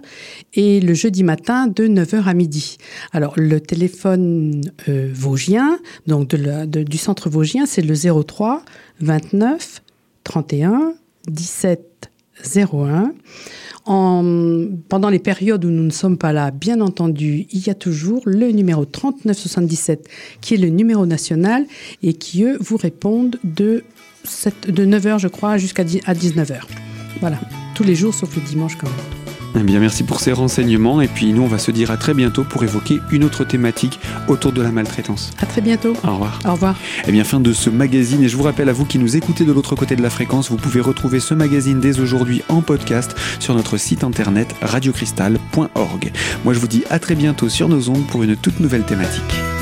et 0.54 0.80
le 0.80 0.94
jeudi 0.94 1.24
matin 1.24 1.66
de 1.66 1.86
9h 1.86 2.24
à 2.24 2.34
midi. 2.34 2.78
Alors 3.12 3.34
le 3.36 3.60
téléphone 3.60 4.62
vosgien, 4.86 5.78
donc 6.06 6.28
de 6.28 6.82
du 6.82 6.98
centre 6.98 7.28
vosgien, 7.28 7.66
c'est 7.66 7.82
le 7.82 7.94
03 8.24 8.62
29 9.00 9.82
31 10.24 10.94
17 11.28 11.87
01 12.44 13.12
pendant 13.84 15.08
les 15.08 15.18
périodes 15.18 15.64
où 15.64 15.70
nous 15.70 15.82
ne 15.82 15.90
sommes 15.90 16.18
pas 16.18 16.32
là, 16.32 16.50
bien 16.50 16.82
entendu, 16.82 17.46
il 17.50 17.66
y 17.66 17.70
a 17.70 17.74
toujours 17.74 18.20
le 18.26 18.50
numéro 18.50 18.84
3977 18.84 20.06
qui 20.42 20.54
est 20.54 20.58
le 20.58 20.68
numéro 20.68 21.06
national 21.06 21.64
et 22.02 22.12
qui, 22.12 22.44
eux, 22.44 22.58
vous 22.60 22.76
répondent 22.76 23.38
de, 23.44 23.84
de 24.68 24.84
9h, 24.84 25.18
je 25.18 25.28
crois, 25.28 25.56
jusqu'à 25.56 25.84
19h. 25.84 26.60
Voilà, 27.20 27.40
tous 27.74 27.84
les 27.84 27.94
jours 27.94 28.12
sauf 28.12 28.34
le 28.36 28.42
dimanche 28.42 28.76
quand 28.76 28.88
même. 28.88 29.27
Eh 29.54 29.62
bien, 29.62 29.80
merci 29.80 30.04
pour 30.04 30.20
ces 30.20 30.32
renseignements. 30.32 31.00
Et 31.00 31.08
puis, 31.08 31.32
nous, 31.32 31.42
on 31.42 31.46
va 31.46 31.58
se 31.58 31.70
dire 31.70 31.90
à 31.90 31.96
très 31.96 32.14
bientôt 32.14 32.44
pour 32.44 32.62
évoquer 32.64 33.00
une 33.10 33.24
autre 33.24 33.44
thématique 33.44 33.98
autour 34.28 34.52
de 34.52 34.62
la 34.62 34.70
maltraitance. 34.70 35.30
À 35.38 35.46
très 35.46 35.60
bientôt. 35.60 35.94
Au 36.04 36.12
revoir. 36.12 36.38
Au 36.44 36.52
revoir. 36.52 36.76
Eh 37.06 37.12
bien, 37.12 37.24
fin 37.24 37.40
de 37.40 37.52
ce 37.52 37.70
magazine. 37.70 38.22
Et 38.22 38.28
je 38.28 38.36
vous 38.36 38.42
rappelle 38.42 38.68
à 38.68 38.72
vous 38.72 38.84
qui 38.84 38.98
nous 38.98 39.16
écoutez 39.16 39.44
de 39.44 39.52
l'autre 39.52 39.74
côté 39.74 39.96
de 39.96 40.02
la 40.02 40.10
fréquence, 40.10 40.50
vous 40.50 40.56
pouvez 40.56 40.80
retrouver 40.80 41.20
ce 41.20 41.34
magazine 41.34 41.80
dès 41.80 42.00
aujourd'hui 42.00 42.42
en 42.48 42.62
podcast 42.62 43.16
sur 43.38 43.54
notre 43.54 43.76
site 43.76 44.04
internet 44.04 44.54
radiocristal.org. 44.62 46.12
Moi, 46.44 46.54
je 46.54 46.58
vous 46.58 46.68
dis 46.68 46.84
à 46.90 46.98
très 46.98 47.14
bientôt 47.14 47.48
sur 47.48 47.68
nos 47.68 47.88
ondes 47.88 48.06
pour 48.06 48.22
une 48.22 48.36
toute 48.36 48.60
nouvelle 48.60 48.84
thématique. 48.84 49.57